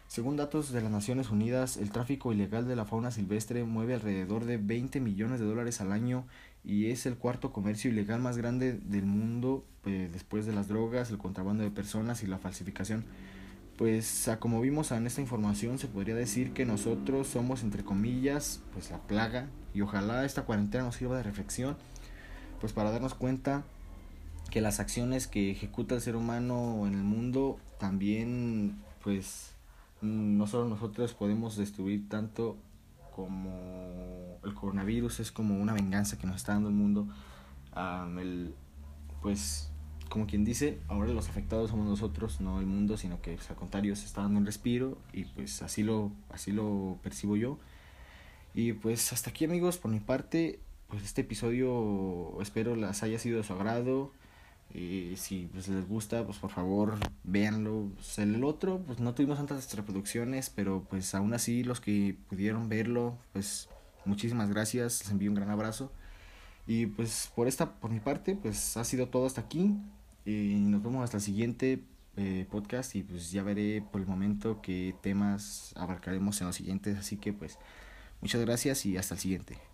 Según 0.08 0.36
datos 0.36 0.70
de 0.70 0.80
las 0.80 0.90
Naciones 0.90 1.30
Unidas, 1.30 1.76
el 1.76 1.90
tráfico 1.90 2.32
ilegal 2.32 2.68
de 2.68 2.76
la 2.76 2.84
fauna 2.84 3.10
silvestre 3.10 3.64
mueve 3.64 3.94
alrededor 3.94 4.44
de 4.44 4.56
20 4.56 5.00
millones 5.00 5.40
de 5.40 5.46
dólares 5.46 5.80
al 5.80 5.90
año 5.90 6.24
y 6.64 6.90
es 6.90 7.06
el 7.06 7.16
cuarto 7.16 7.52
comercio 7.52 7.90
ilegal 7.90 8.20
más 8.20 8.38
grande 8.38 8.72
del 8.72 9.04
mundo 9.04 9.64
pues, 9.82 10.12
después 10.12 10.46
de 10.46 10.52
las 10.52 10.68
drogas, 10.68 11.10
el 11.10 11.18
contrabando 11.18 11.64
de 11.64 11.70
personas 11.70 12.22
y 12.22 12.26
la 12.26 12.38
falsificación. 12.38 13.04
Pues 13.76 14.30
como 14.38 14.60
vimos 14.60 14.90
en 14.92 15.06
esta 15.06 15.20
información 15.20 15.78
se 15.78 15.88
podría 15.88 16.14
decir 16.14 16.52
que 16.52 16.64
nosotros 16.64 17.26
somos 17.26 17.62
entre 17.62 17.84
comillas 17.84 18.60
pues 18.72 18.90
la 18.90 18.98
plaga 18.98 19.48
y 19.74 19.82
ojalá 19.82 20.24
esta 20.24 20.42
cuarentena 20.42 20.84
nos 20.84 20.96
sirva 20.96 21.18
de 21.18 21.22
reflexión 21.22 21.76
pues 22.58 22.72
para 22.72 22.90
darnos 22.90 23.14
cuenta 23.14 23.64
que 24.50 24.62
las 24.62 24.80
acciones 24.80 25.26
que 25.26 25.50
ejecuta 25.50 25.94
el 25.94 26.00
ser 26.00 26.16
humano 26.16 26.86
en 26.86 26.94
el 26.94 27.02
mundo 27.02 27.58
también 27.78 28.78
pues 29.02 29.55
no 30.06 30.46
solo 30.46 30.68
nosotros 30.68 31.14
podemos 31.14 31.56
destruir 31.56 32.08
tanto 32.08 32.56
como 33.14 34.38
el 34.44 34.54
coronavirus 34.54 35.20
es 35.20 35.32
como 35.32 35.58
una 35.58 35.72
venganza 35.72 36.18
que 36.18 36.26
nos 36.26 36.36
está 36.36 36.52
dando 36.52 36.68
el 36.68 36.74
mundo. 36.74 37.08
El, 38.18 38.54
pues 39.22 39.70
como 40.08 40.26
quien 40.26 40.44
dice 40.44 40.78
ahora 40.88 41.12
los 41.12 41.28
afectados 41.28 41.70
somos 41.70 41.86
nosotros 41.86 42.40
no 42.40 42.60
el 42.60 42.66
mundo 42.66 42.96
sino 42.96 43.20
que 43.20 43.38
al 43.50 43.56
contrario 43.56 43.96
se 43.96 44.06
está 44.06 44.22
dando 44.22 44.38
un 44.38 44.46
respiro 44.46 44.96
y 45.12 45.24
pues 45.24 45.60
así 45.62 45.82
lo 45.82 46.12
así 46.30 46.52
lo 46.52 46.98
percibo 47.02 47.36
yo. 47.36 47.58
Y 48.54 48.72
pues 48.72 49.12
hasta 49.12 49.30
aquí 49.30 49.44
amigos 49.44 49.78
por 49.78 49.90
mi 49.90 50.00
parte 50.00 50.60
pues 50.88 51.02
este 51.02 51.22
episodio 51.22 52.40
espero 52.40 52.76
les 52.76 53.02
haya 53.02 53.18
sido 53.18 53.38
de 53.38 53.44
su 53.44 53.52
agrado 53.52 54.12
y 54.74 55.14
si 55.16 55.48
pues, 55.52 55.68
les 55.68 55.88
gusta, 55.88 56.24
pues 56.24 56.38
por 56.38 56.50
favor 56.50 56.94
véanlo. 57.24 57.90
Pues, 57.94 58.18
el 58.18 58.42
otro, 58.44 58.82
pues 58.86 59.00
no 59.00 59.14
tuvimos 59.14 59.38
tantas 59.38 59.72
reproducciones, 59.74 60.50
pero 60.50 60.86
pues 60.88 61.14
aún 61.14 61.34
así 61.34 61.62
los 61.64 61.80
que 61.80 62.16
pudieron 62.28 62.68
verlo, 62.68 63.16
pues 63.32 63.68
muchísimas 64.04 64.50
gracias, 64.50 65.00
les 65.00 65.10
envío 65.10 65.30
un 65.30 65.36
gran 65.36 65.50
abrazo. 65.50 65.92
Y 66.66 66.86
pues 66.86 67.30
por 67.34 67.46
esta, 67.48 67.74
por 67.78 67.90
mi 67.90 68.00
parte, 68.00 68.34
pues 68.34 68.76
ha 68.76 68.84
sido 68.84 69.08
todo 69.08 69.26
hasta 69.26 69.42
aquí. 69.42 69.74
Y 70.24 70.56
nos 70.56 70.82
vemos 70.82 71.04
hasta 71.04 71.18
el 71.18 71.22
siguiente 71.22 71.84
eh, 72.16 72.46
podcast 72.50 72.96
y 72.96 73.02
pues 73.02 73.30
ya 73.30 73.42
veré 73.42 73.82
por 73.92 74.00
el 74.00 74.06
momento 74.06 74.60
qué 74.60 74.94
temas 75.00 75.72
abarcaremos 75.76 76.40
en 76.40 76.48
los 76.48 76.56
siguientes. 76.56 76.98
Así 76.98 77.16
que 77.16 77.32
pues 77.32 77.58
muchas 78.20 78.40
gracias 78.40 78.84
y 78.86 78.96
hasta 78.96 79.14
el 79.14 79.20
siguiente. 79.20 79.65